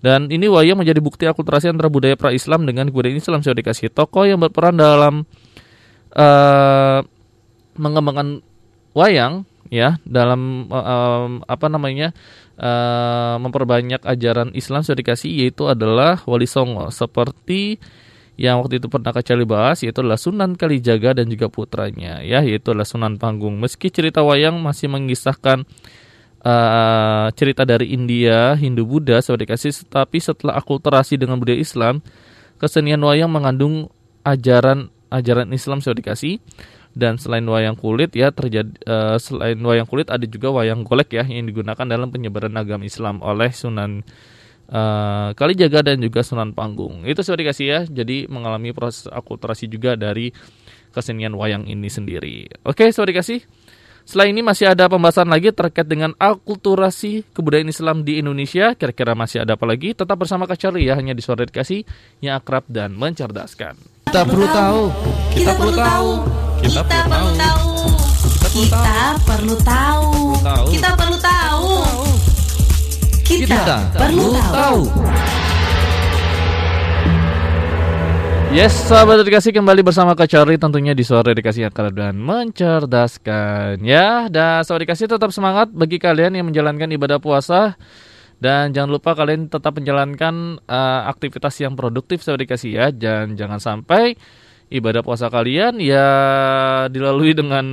Dan 0.00 0.28
ini 0.28 0.48
wayang 0.48 0.80
menjadi 0.80 1.00
bukti 1.00 1.24
akulturasi 1.24 1.72
antara 1.72 1.88
budaya 1.88 2.16
pra-Islam 2.16 2.64
dengan 2.64 2.88
kebudayaan 2.88 3.20
Islam 3.20 3.40
saya 3.44 3.56
dikasih. 3.56 3.92
Tokoh 3.92 4.24
yang 4.24 4.40
berperan 4.40 4.76
dalam 4.76 5.28
uh, 6.16 7.00
mengembangkan 7.76 8.40
wayang 8.96 9.44
ya 9.72 9.98
dalam 10.06 10.70
uh, 10.70 11.42
apa 11.48 11.66
namanya 11.66 12.14
uh, 12.60 13.36
memperbanyak 13.40 14.00
ajaran 14.04 14.52
Islam 14.54 14.86
sudah 14.86 14.98
dikasih 15.00 15.44
yaitu 15.44 15.66
adalah 15.66 16.22
Wali 16.28 16.46
Songo 16.46 16.92
seperti 16.94 17.82
yang 18.34 18.58
waktu 18.62 18.82
itu 18.82 18.90
pernah 18.90 19.14
kecali 19.14 19.46
bahas 19.46 19.82
yaitu 19.86 20.02
adalah 20.02 20.18
Sunan 20.18 20.58
Kalijaga 20.58 21.14
dan 21.22 21.30
juga 21.30 21.46
putranya 21.46 22.18
ya 22.18 22.42
yaitu 22.42 22.74
adalah 22.74 22.86
Sunan 22.86 23.14
Panggung. 23.18 23.62
Meski 23.62 23.94
cerita 23.94 24.26
wayang 24.26 24.58
masih 24.58 24.90
mengisahkan 24.90 25.62
uh, 26.42 27.30
cerita 27.38 27.62
dari 27.62 27.94
India, 27.94 28.58
Hindu, 28.58 28.82
Buddha 28.84 29.22
sebagai 29.22 29.54
kasih 29.54 29.70
tapi 29.86 30.18
setelah 30.18 30.58
akulturasi 30.58 31.14
dengan 31.14 31.38
budaya 31.38 31.62
Islam, 31.62 32.02
kesenian 32.58 33.02
wayang 33.06 33.30
mengandung 33.30 33.90
ajaran 34.26 34.90
ajaran 35.14 35.54
Islam 35.54 35.78
sudah 35.78 35.94
dikasih 35.94 36.42
dan 36.94 37.18
selain 37.18 37.42
wayang 37.46 37.74
kulit 37.74 38.14
ya 38.14 38.30
terjadi 38.30 38.70
uh, 38.86 39.18
selain 39.18 39.58
wayang 39.58 39.86
kulit 39.86 40.10
ada 40.10 40.22
juga 40.26 40.50
wayang 40.54 40.86
golek 40.86 41.10
ya 41.14 41.26
yang 41.26 41.46
digunakan 41.46 41.86
dalam 41.86 42.10
penyebaran 42.10 42.54
agama 42.54 42.86
Islam 42.86 43.18
oleh 43.22 43.50
Sunan 43.50 44.06
uh, 44.70 45.36
Kalijaga 45.36 45.84
dan 45.84 46.00
juga 46.00 46.22
Sunan 46.22 46.54
Panggung. 46.54 47.04
Itu 47.04 47.20
sudah 47.26 47.40
dikasih 47.40 47.66
ya. 47.66 47.80
Jadi 47.84 48.30
mengalami 48.30 48.72
proses 48.72 49.10
akulturasi 49.10 49.68
juga 49.68 49.98
dari 49.98 50.30
kesenian 50.94 51.34
wayang 51.34 51.66
ini 51.66 51.90
sendiri. 51.90 52.46
Oke, 52.62 52.88
sudah 52.94 53.10
dikasih. 53.10 53.42
Setelah 54.04 54.28
ini 54.28 54.44
masih 54.44 54.68
ada 54.68 54.84
pembahasan 54.84 55.32
lagi 55.32 55.48
terkait 55.48 55.88
dengan 55.88 56.12
akulturasi 56.20 57.24
kebudayaan 57.32 57.72
Islam 57.72 57.96
di 58.04 58.20
Indonesia. 58.20 58.76
Kira-kira 58.76 59.16
masih 59.16 59.48
ada 59.48 59.56
apa 59.56 59.64
lagi? 59.64 59.96
Tetap 59.96 60.20
bersama 60.20 60.44
Kak 60.44 60.60
Charlie 60.60 60.84
ya, 60.84 60.92
hanya 60.92 61.16
di 61.16 61.24
suara 61.24 61.48
dikasih 61.48 61.88
yang 62.20 62.36
akrab 62.36 62.68
dan 62.68 62.92
mencerdaskan. 62.92 63.80
Kita 64.04 64.22
perlu 64.28 64.46
tahu. 64.52 64.82
Kita 65.32 65.52
perlu 65.56 65.72
tahu. 65.72 66.10
Kita 66.60 66.80
perlu 66.84 67.28
tahu. 67.32 67.64
Kita 68.54 68.84
perlu 69.24 69.56
tahu. 69.64 70.08
Kita 70.68 70.90
perlu 70.94 71.18
tahu. 71.18 71.66
Kita, 71.72 72.13
Kita 73.34 73.90
perlu 73.98 74.38
tahu. 74.54 74.86
Yes, 78.54 78.70
sahabat 78.86 79.26
dedikasi 79.26 79.50
kembali 79.50 79.82
bersama 79.82 80.14
Kak 80.14 80.30
Charlie 80.30 80.54
tentunya 80.54 80.94
di 80.94 81.02
sore 81.02 81.34
dedikasi 81.34 81.66
yang 81.66 81.74
keren 81.74 81.98
dan 81.98 82.14
mencerdaskan 82.22 83.82
ya. 83.82 84.30
Dan 84.30 84.62
sahabat 84.62 84.86
dedikasi 84.86 85.10
tetap 85.10 85.34
semangat 85.34 85.74
bagi 85.74 85.98
kalian 85.98 86.38
yang 86.38 86.46
menjalankan 86.46 86.86
ibadah 86.94 87.18
puasa 87.18 87.74
dan 88.38 88.70
jangan 88.70 88.94
lupa 88.94 89.18
kalian 89.18 89.50
tetap 89.50 89.74
menjalankan 89.82 90.62
uh, 90.70 91.10
aktivitas 91.10 91.58
yang 91.58 91.74
produktif 91.74 92.22
sahabat 92.22 92.46
dedikasi 92.46 92.78
ya. 92.78 92.94
Dan 92.94 93.34
jangan 93.34 93.58
sampai 93.58 94.14
ibadah 94.70 95.02
puasa 95.02 95.26
kalian 95.26 95.82
ya 95.82 96.06
dilalui 96.86 97.34
dengan 97.34 97.66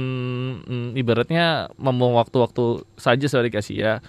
mm, 0.66 0.98
ibaratnya 0.98 1.70
membuang 1.78 2.18
waktu-waktu 2.18 2.90
saja 2.98 3.30
sahabat 3.30 3.54
dedikasi 3.54 3.86
ya. 3.86 4.02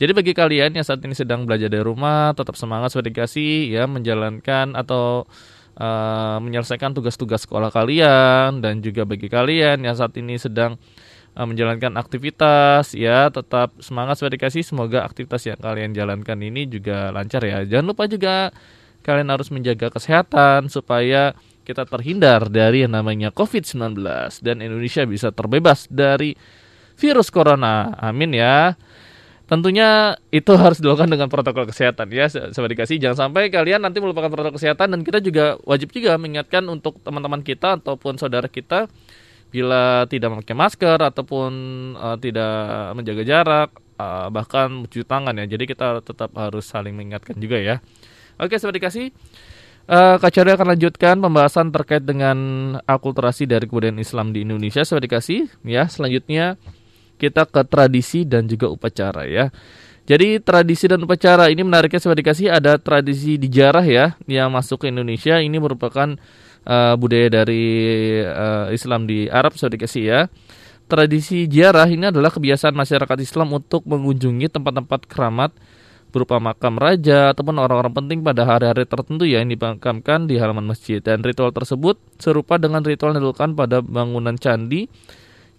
Jadi 0.00 0.16
bagi 0.16 0.32
kalian 0.32 0.80
yang 0.80 0.86
saat 0.86 1.04
ini 1.04 1.12
sedang 1.12 1.44
belajar 1.44 1.68
dari 1.68 1.84
rumah, 1.84 2.32
tetap 2.32 2.56
semangat 2.56 2.88
sahabat 2.88 3.12
dedikasi 3.12 3.68
ya 3.68 3.84
menjalankan 3.84 4.72
atau 4.72 5.28
uh, 5.76 6.40
menyelesaikan 6.40 6.96
tugas-tugas 6.96 7.44
sekolah 7.44 7.68
kalian. 7.68 8.64
Dan 8.64 8.80
juga 8.80 9.04
bagi 9.04 9.28
kalian 9.28 9.84
yang 9.84 9.92
saat 9.92 10.16
ini 10.16 10.40
sedang 10.40 10.80
uh, 11.36 11.44
menjalankan 11.44 12.00
aktivitas 12.00 12.96
ya 12.96 13.28
tetap 13.28 13.76
semangat 13.84 14.16
sebagai 14.16 14.40
dikasih 14.40 14.64
semoga 14.64 15.04
aktivitas 15.04 15.44
yang 15.44 15.60
kalian 15.60 15.92
jalankan 15.92 16.40
ini 16.40 16.64
juga 16.64 17.12
lancar 17.12 17.44
ya. 17.44 17.60
Jangan 17.68 17.92
lupa 17.92 18.08
juga 18.08 18.56
kalian 19.04 19.28
harus 19.28 19.52
menjaga 19.52 19.92
kesehatan 19.92 20.72
supaya 20.72 21.36
kita 21.68 21.84
terhindar 21.84 22.48
dari 22.48 22.88
yang 22.88 22.96
namanya 22.96 23.28
COVID-19 23.36 24.00
dan 24.40 24.64
Indonesia 24.64 25.04
bisa 25.04 25.28
terbebas 25.28 25.84
dari 25.92 26.32
virus 26.96 27.28
corona. 27.28 27.92
Amin 28.00 28.32
ya 28.32 28.80
tentunya 29.50 30.14
itu 30.30 30.54
harus 30.54 30.78
dilakukan 30.78 31.10
dengan 31.10 31.26
protokol 31.26 31.66
kesehatan 31.66 32.06
ya 32.14 32.30
sobat 32.30 32.70
dikasih 32.70 33.02
jangan 33.02 33.26
sampai 33.26 33.50
kalian 33.50 33.82
nanti 33.82 33.98
melupakan 33.98 34.30
protokol 34.30 34.54
kesehatan 34.54 34.94
dan 34.94 35.02
kita 35.02 35.18
juga 35.18 35.58
wajib 35.66 35.90
juga 35.90 36.14
mengingatkan 36.14 36.62
untuk 36.70 37.02
teman-teman 37.02 37.42
kita 37.42 37.82
ataupun 37.82 38.14
saudara 38.14 38.46
kita 38.46 38.86
bila 39.50 40.06
tidak 40.06 40.30
memakai 40.30 40.54
masker 40.54 41.02
ataupun 41.02 41.50
uh, 41.98 42.14
tidak 42.22 42.94
menjaga 42.94 43.22
jarak 43.26 43.68
uh, 43.98 44.30
bahkan 44.30 44.86
mencuci 44.86 45.02
tangan 45.02 45.34
ya 45.34 45.44
jadi 45.50 45.64
kita 45.66 46.06
tetap 46.06 46.30
harus 46.38 46.70
saling 46.70 46.94
mengingatkan 46.94 47.34
juga 47.34 47.58
ya 47.58 47.82
oke 48.38 48.54
sobat 48.54 48.78
dikasih 48.78 49.10
Uh, 49.90 50.22
Kak 50.22 50.30
Cari 50.30 50.54
akan 50.54 50.78
lanjutkan 50.78 51.18
pembahasan 51.18 51.74
terkait 51.74 52.06
dengan 52.06 52.38
akulturasi 52.86 53.42
dari 53.50 53.66
kebudayaan 53.66 53.98
Islam 53.98 54.30
di 54.30 54.46
Indonesia. 54.46 54.86
Sudah 54.86 55.02
dikasih 55.02 55.50
ya. 55.66 55.90
Selanjutnya 55.90 56.54
kita 57.20 57.44
ke 57.44 57.60
tradisi 57.68 58.24
dan 58.24 58.48
juga 58.48 58.72
upacara 58.72 59.28
ya. 59.28 59.52
Jadi 60.08 60.40
tradisi 60.40 60.88
dan 60.88 61.04
upacara 61.04 61.52
ini 61.52 61.60
menariknya 61.60 62.00
sudah 62.00 62.16
dikasih 62.16 62.48
ada 62.50 62.80
tradisi 62.80 63.36
di 63.36 63.46
jarah 63.46 63.84
ya 63.84 64.16
yang 64.26 64.48
masuk 64.50 64.82
ke 64.82 64.86
Indonesia 64.88 65.38
ini 65.38 65.60
merupakan 65.60 66.16
uh, 66.66 66.94
budaya 66.98 67.44
dari 67.44 67.62
uh, 68.24 68.72
Islam 68.72 69.04
di 69.04 69.28
Arab 69.28 69.54
sudah 69.54 69.76
dikasih 69.76 70.02
ya. 70.02 70.20
Tradisi 70.90 71.46
jarah 71.46 71.86
ini 71.86 72.10
adalah 72.10 72.34
kebiasaan 72.34 72.74
masyarakat 72.74 73.18
Islam 73.22 73.54
untuk 73.54 73.86
mengunjungi 73.86 74.50
tempat-tempat 74.50 75.06
keramat 75.06 75.54
berupa 76.10 76.42
makam 76.42 76.74
raja 76.74 77.30
ataupun 77.30 77.62
orang-orang 77.62 77.94
penting 77.94 78.18
pada 78.26 78.42
hari-hari 78.42 78.82
tertentu 78.82 79.22
ya 79.22 79.38
yang 79.38 79.54
dimakamkan 79.54 80.26
di 80.26 80.42
halaman 80.42 80.66
masjid 80.66 80.98
dan 80.98 81.22
ritual 81.22 81.54
tersebut 81.54 82.02
serupa 82.18 82.58
dengan 82.58 82.82
ritual 82.82 83.14
yang 83.14 83.22
dilakukan 83.22 83.54
pada 83.54 83.78
bangunan 83.78 84.34
candi 84.34 84.90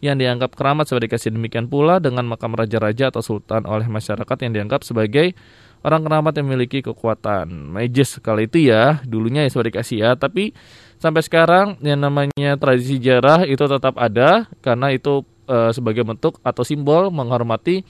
yang 0.02 0.18
dianggap 0.18 0.58
keramat 0.58 0.90
sebagai 0.90 1.14
kasih 1.14 1.30
demikian 1.30 1.70
pula 1.70 2.02
dengan 2.02 2.26
makam 2.26 2.58
raja-raja 2.58 3.14
atau 3.14 3.22
sultan 3.22 3.70
oleh 3.70 3.86
masyarakat 3.86 4.38
yang 4.42 4.52
dianggap 4.58 4.82
sebagai 4.82 5.38
orang 5.86 6.02
keramat 6.06 6.34
yang 6.42 6.46
memiliki 6.50 6.82
kekuatan. 6.82 7.74
Magis 7.74 8.18
kali 8.18 8.50
itu 8.50 8.74
ya 8.74 9.02
dulunya 9.06 9.46
ya 9.46 9.50
sebagai 9.54 9.78
kasih 9.78 9.98
ya 10.02 10.12
tapi 10.18 10.58
sampai 10.98 11.22
sekarang 11.22 11.68
yang 11.86 12.02
namanya 12.02 12.58
tradisi 12.58 12.98
sejarah 12.98 13.46
itu 13.46 13.62
tetap 13.62 13.98
ada 13.98 14.50
karena 14.62 14.90
itu 14.90 15.26
e, 15.46 15.74
sebagai 15.74 16.06
bentuk 16.06 16.38
atau 16.46 16.62
simbol 16.62 17.10
menghormati 17.10 17.82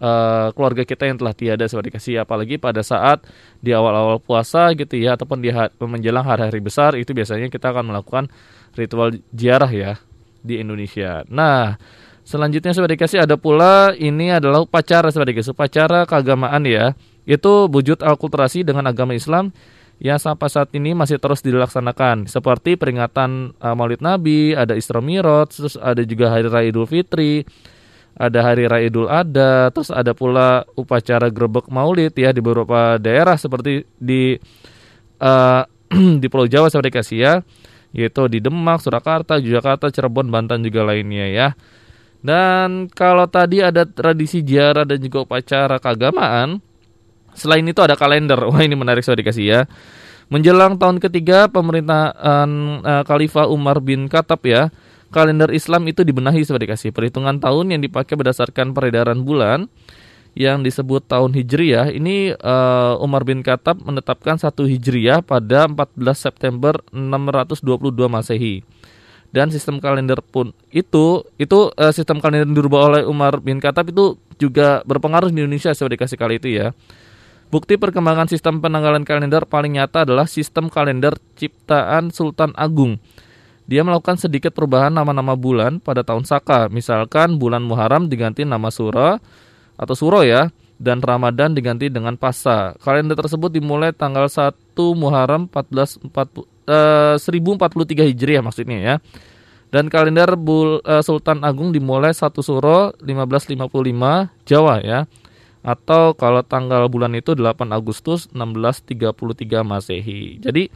e, 0.00 0.10
keluarga 0.56 0.84
kita 0.84 1.08
yang 1.08 1.20
telah 1.20 1.36
tiada 1.36 1.64
sebagai 1.68 1.92
kasih 1.92 2.24
apalagi 2.24 2.56
pada 2.56 2.80
saat 2.80 3.24
di 3.60 3.76
awal-awal 3.76 4.20
puasa 4.20 4.72
gitu 4.72 4.96
ya 4.96 5.20
ataupun 5.20 5.44
di 5.44 5.52
menjelang 5.84 6.24
hari-hari 6.24 6.60
besar 6.64 6.96
itu 6.96 7.12
biasanya 7.12 7.52
kita 7.52 7.76
akan 7.76 7.92
melakukan 7.92 8.32
ritual 8.72 9.12
ziarah 9.36 9.72
ya 9.72 9.92
di 10.46 10.62
Indonesia. 10.62 11.26
Nah, 11.26 11.74
selanjutnya 12.22 12.70
sudah 12.70 12.86
dikasih 12.86 13.26
ada 13.26 13.34
pula 13.34 13.90
ini 13.98 14.30
adalah 14.30 14.62
upacara 14.62 15.10
sudah 15.10 15.26
dikasih 15.26 15.52
upacara 15.52 16.06
keagamaan 16.06 16.62
ya. 16.62 16.94
Itu 17.26 17.66
wujud 17.66 18.06
akulturasi 18.06 18.62
dengan 18.62 18.86
agama 18.86 19.12
Islam 19.12 19.50
yang 19.96 20.20
sampai 20.20 20.48
saat 20.52 20.68
ini 20.76 20.92
masih 20.92 21.16
terus 21.16 21.40
dilaksanakan 21.40 22.28
seperti 22.28 22.76
peringatan 22.76 23.56
uh, 23.56 23.72
Maulid 23.72 24.04
Nabi, 24.04 24.52
ada 24.52 24.76
Isra 24.76 25.00
Mi'raj, 25.00 25.56
terus 25.56 25.74
ada 25.80 26.04
juga 26.04 26.36
hari 26.36 26.52
raya 26.52 26.68
Idul 26.68 26.84
Fitri, 26.84 27.48
ada 28.12 28.44
hari 28.44 28.68
raya 28.68 28.92
Idul 28.92 29.08
Adha, 29.08 29.72
terus 29.72 29.88
ada 29.88 30.12
pula 30.12 30.68
upacara 30.76 31.32
grebek 31.32 31.72
Maulid 31.72 32.12
ya 32.12 32.36
di 32.36 32.44
beberapa 32.44 33.00
daerah 33.00 33.40
seperti 33.40 33.88
di 33.96 34.36
uh, 35.20 35.64
di 36.22 36.26
Pulau 36.28 36.44
Jawa 36.44 36.68
saya 36.68 36.84
dikasih 36.84 37.18
ya 37.18 37.34
yaitu 37.96 38.28
di 38.28 38.44
Demak, 38.44 38.84
Surakarta, 38.84 39.40
Yogyakarta, 39.40 39.88
Cirebon, 39.88 40.28
Banten 40.28 40.60
juga 40.60 40.84
lainnya 40.84 41.26
ya. 41.32 41.48
Dan 42.20 42.92
kalau 42.92 43.24
tadi 43.24 43.64
ada 43.64 43.88
tradisi 43.88 44.44
ziarah 44.44 44.84
dan 44.84 45.00
juga 45.00 45.24
upacara 45.24 45.80
keagamaan, 45.80 46.60
selain 47.32 47.64
itu 47.64 47.80
ada 47.80 47.96
kalender. 47.96 48.36
Wah 48.44 48.60
ini 48.60 48.76
menarik 48.76 49.00
saya 49.00 49.16
dikasih 49.16 49.44
ya. 49.48 49.60
Menjelang 50.28 50.76
tahun 50.76 50.98
ketiga 51.00 51.48
pemerintahan 51.48 52.50
uh, 52.82 53.02
Khalifah 53.06 53.46
Umar 53.46 53.78
bin 53.78 54.10
Khattab 54.10 54.42
ya, 54.42 54.74
kalender 55.14 55.54
Islam 55.54 55.86
itu 55.86 56.02
dibenahi 56.02 56.42
sebagai 56.42 56.68
dikasih 56.68 56.90
perhitungan 56.90 57.38
tahun 57.38 57.72
yang 57.72 57.80
dipakai 57.80 58.18
berdasarkan 58.18 58.74
peredaran 58.74 59.22
bulan 59.22 59.70
yang 60.36 60.60
disebut 60.60 61.08
tahun 61.08 61.32
Hijriyah 61.32 61.96
ini 61.96 62.36
uh, 62.36 63.00
Umar 63.00 63.24
bin 63.24 63.40
Khattab 63.40 63.80
menetapkan 63.80 64.36
satu 64.36 64.68
Hijriyah 64.68 65.24
pada 65.24 65.64
14 65.64 65.96
September 66.12 66.76
622 66.92 67.64
Masehi. 68.04 68.60
Dan 69.32 69.48
sistem 69.48 69.80
kalender 69.80 70.20
pun 70.20 70.52
itu 70.68 71.24
itu 71.40 71.72
uh, 71.72 71.92
sistem 71.92 72.20
kalender 72.20 72.44
yang 72.44 72.56
dirubah 72.56 72.80
oleh 72.92 73.02
Umar 73.08 73.40
bin 73.40 73.64
Khattab 73.64 73.88
itu 73.88 74.20
juga 74.36 74.84
berpengaruh 74.84 75.32
di 75.32 75.40
Indonesia 75.40 75.72
saya 75.72 75.88
dikasih 75.96 76.20
kali 76.20 76.36
itu 76.36 76.52
ya. 76.52 76.76
Bukti 77.48 77.80
perkembangan 77.80 78.28
sistem 78.28 78.60
penanggalan 78.60 79.08
kalender 79.08 79.48
paling 79.48 79.80
nyata 79.80 80.04
adalah 80.04 80.28
sistem 80.28 80.68
kalender 80.68 81.16
ciptaan 81.40 82.12
Sultan 82.12 82.52
Agung. 82.60 83.00
Dia 83.66 83.82
melakukan 83.82 84.20
sedikit 84.20 84.52
perubahan 84.52 84.92
nama-nama 84.92 85.32
bulan 85.34 85.82
pada 85.82 86.04
tahun 86.04 86.28
Saka. 86.28 86.68
Misalkan 86.70 87.40
bulan 87.40 87.66
Muharram 87.66 88.06
diganti 88.06 88.46
nama 88.46 88.70
Surah, 88.70 89.18
atau 89.76 89.94
Suro 89.96 90.24
ya 90.24 90.48
dan 90.76 91.00
Ramadan 91.00 91.56
diganti 91.56 91.88
dengan 91.88 92.20
Pasa. 92.20 92.76
Kalender 92.80 93.16
tersebut 93.16 93.48
dimulai 93.48 93.96
tanggal 93.96 94.28
1 94.28 94.52
Muharram 94.92 95.48
1440, 95.48 96.44
eh, 96.68 97.16
1043 97.16 98.04
Hijriah 98.04 98.44
maksudnya 98.44 98.78
ya. 98.80 98.94
Dan 99.72 99.90
kalender 99.90 100.36
Bul, 100.36 100.80
eh, 100.84 101.02
Sultan 101.02 101.42
Agung 101.42 101.72
dimulai 101.72 102.12
1 102.12 102.44
Suro 102.44 102.92
1555 103.00 104.28
Jawa 104.44 104.84
ya. 104.84 105.08
Atau 105.66 106.14
kalau 106.14 106.46
tanggal 106.46 106.86
bulan 106.86 107.10
itu 107.18 107.34
8 107.34 107.74
Agustus 107.74 108.30
1633 108.30 109.66
Masehi. 109.66 110.38
Jadi 110.38 110.70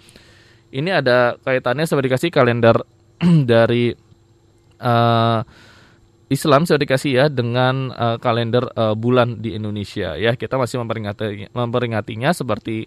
ini 0.75 0.91
ada 0.91 1.39
kaitannya 1.47 1.87
seperti 1.87 2.11
dikasih 2.11 2.31
kalender 2.35 2.75
dari 3.53 3.95
uh, 4.83 5.41
Islam 6.31 6.63
sudah 6.63 6.79
dikasih 6.79 7.11
ya 7.11 7.27
dengan 7.27 7.91
uh, 7.91 8.17
kalender 8.23 8.63
uh, 8.79 8.95
bulan 8.95 9.43
di 9.43 9.59
Indonesia. 9.59 10.15
Ya 10.15 10.39
kita 10.39 10.55
masih 10.55 10.79
memperingati 10.79 11.51
memperingatinya 11.51 12.31
seperti 12.31 12.87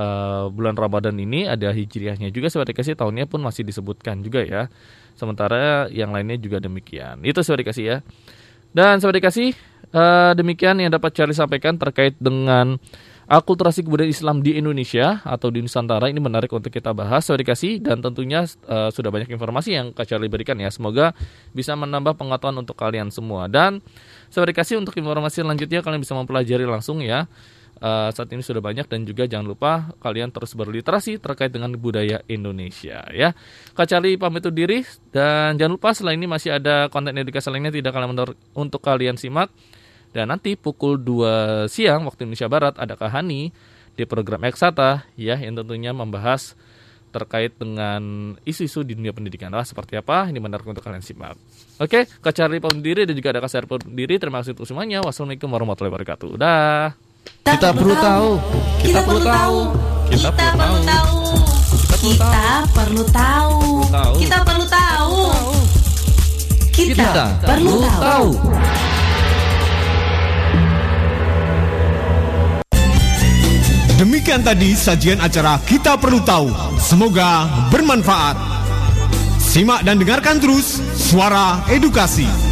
uh, 0.00 0.48
bulan 0.48 0.80
Ramadan 0.80 1.12
ini 1.20 1.44
ada 1.44 1.76
hijriahnya 1.76 2.32
juga 2.32 2.48
sudah 2.48 2.64
dikasih 2.64 2.96
tahunnya 2.96 3.28
pun 3.28 3.44
masih 3.44 3.68
disebutkan 3.68 4.24
juga 4.24 4.40
ya. 4.48 4.72
Sementara 5.12 5.92
yang 5.92 6.16
lainnya 6.16 6.40
juga 6.40 6.56
demikian. 6.56 7.20
Itu 7.20 7.44
sudah 7.44 7.60
dikasih 7.60 7.84
ya. 7.84 7.96
Dan 8.72 8.96
sudah 8.96 9.12
dikasih 9.12 9.52
uh, 9.92 10.32
demikian 10.32 10.80
yang 10.80 10.88
dapat 10.88 11.12
Charlie 11.12 11.36
sampaikan 11.36 11.76
terkait 11.76 12.16
dengan 12.16 12.80
akulturasi 13.30 13.86
kebudayaan 13.86 14.10
Islam 14.10 14.36
di 14.42 14.58
Indonesia 14.58 15.22
atau 15.22 15.54
di 15.54 15.62
Nusantara 15.62 16.10
ini 16.10 16.18
menarik 16.18 16.50
untuk 16.50 16.74
kita 16.74 16.90
bahas. 16.90 17.22
Saya 17.22 17.38
dikasih 17.38 17.78
dan 17.78 18.02
tentunya 18.02 18.42
uh, 18.66 18.90
sudah 18.90 19.14
banyak 19.14 19.30
informasi 19.30 19.78
yang 19.78 19.94
Kak 19.94 20.10
Charlie 20.10 20.26
berikan 20.26 20.58
ya. 20.58 20.66
Semoga 20.74 21.14
bisa 21.54 21.78
menambah 21.78 22.18
pengetahuan 22.18 22.58
untuk 22.58 22.74
kalian 22.74 23.14
semua. 23.14 23.46
Dan 23.46 23.78
saya 24.34 24.50
dikasih 24.50 24.82
untuk 24.82 24.98
informasi 24.98 25.46
selanjutnya 25.46 25.78
kalian 25.78 26.02
bisa 26.02 26.18
mempelajari 26.18 26.66
langsung 26.66 26.98
ya. 27.06 27.30
Uh, 27.80 28.12
saat 28.12 28.28
ini 28.34 28.44
sudah 28.44 28.60
banyak 28.60 28.84
dan 28.92 29.08
juga 29.08 29.24
jangan 29.24 29.56
lupa 29.56 29.96
kalian 30.04 30.28
terus 30.28 30.52
berliterasi 30.52 31.16
terkait 31.16 31.48
dengan 31.48 31.72
budaya 31.78 32.20
Indonesia 32.26 33.06
ya. 33.14 33.32
Kak 33.72 33.88
Charlie 33.88 34.20
pamit 34.20 34.44
undur 34.44 34.52
diri 34.52 34.84
dan 35.14 35.56
jangan 35.56 35.78
lupa 35.78 35.94
selain 35.96 36.20
ini 36.20 36.28
masih 36.28 36.60
ada 36.60 36.92
konten 36.92 37.16
edukasi 37.16 37.48
lainnya 37.48 37.72
tidak 37.72 37.96
kalian 37.96 38.12
untuk 38.52 38.84
kalian 38.84 39.16
simak 39.16 39.48
dan 40.10 40.34
nanti 40.34 40.58
pukul 40.58 40.98
2 40.98 41.70
siang 41.70 42.06
waktu 42.06 42.26
Indonesia 42.26 42.50
Barat 42.50 42.74
ada 42.78 42.98
Kahani 42.98 43.54
di 43.94 44.04
program 44.06 44.42
Eksata 44.46 45.06
ya 45.14 45.38
yang 45.38 45.58
tentunya 45.60 45.94
membahas 45.94 46.58
terkait 47.10 47.58
dengan 47.58 48.32
isu-isu 48.46 48.86
di 48.86 48.94
dunia 48.94 49.10
pendidikan. 49.10 49.50
Nah, 49.50 49.66
seperti 49.66 49.98
apa? 49.98 50.30
Ini 50.30 50.38
menarik 50.38 50.62
untuk 50.62 50.82
kalian 50.82 51.02
simak. 51.02 51.34
Oke, 51.82 52.06
Kacari 52.22 52.62
diri 52.78 53.02
dan 53.02 53.14
juga 53.18 53.34
ada 53.34 53.42
Kasar 53.42 53.66
diri. 53.66 54.14
Terima 54.16 54.40
kasih 54.40 54.54
untuk 54.54 54.70
semuanya. 54.70 55.02
Wassalamualaikum 55.02 55.50
warahmatullahi 55.50 55.90
wabarakatuh. 55.90 56.30
Dah. 56.38 56.94
Kita 57.42 57.74
perlu 57.74 57.94
tahu. 57.98 58.28
Kita 58.80 59.00
perlu 59.02 59.20
tahu. 59.26 59.58
Kita 60.10 60.30
perlu 60.30 60.74
tahu. 60.86 61.18
Kita 62.00 62.46
perlu 62.70 63.04
tahu. 63.10 63.58
Kita 64.16 64.38
perlu 64.46 64.64
tahu. 64.70 65.14
Kita 66.72 67.24
perlu 67.42 67.76
tahu. 67.84 68.28
Demikian 74.00 74.40
tadi 74.40 74.72
sajian 74.72 75.20
acara 75.20 75.60
Kita 75.60 76.00
Perlu 76.00 76.24
Tahu. 76.24 76.48
Semoga 76.80 77.44
bermanfaat. 77.68 78.32
Simak 79.36 79.84
dan 79.84 80.00
dengarkan 80.00 80.40
terus 80.40 80.80
suara 80.96 81.60
edukasi. 81.68 82.49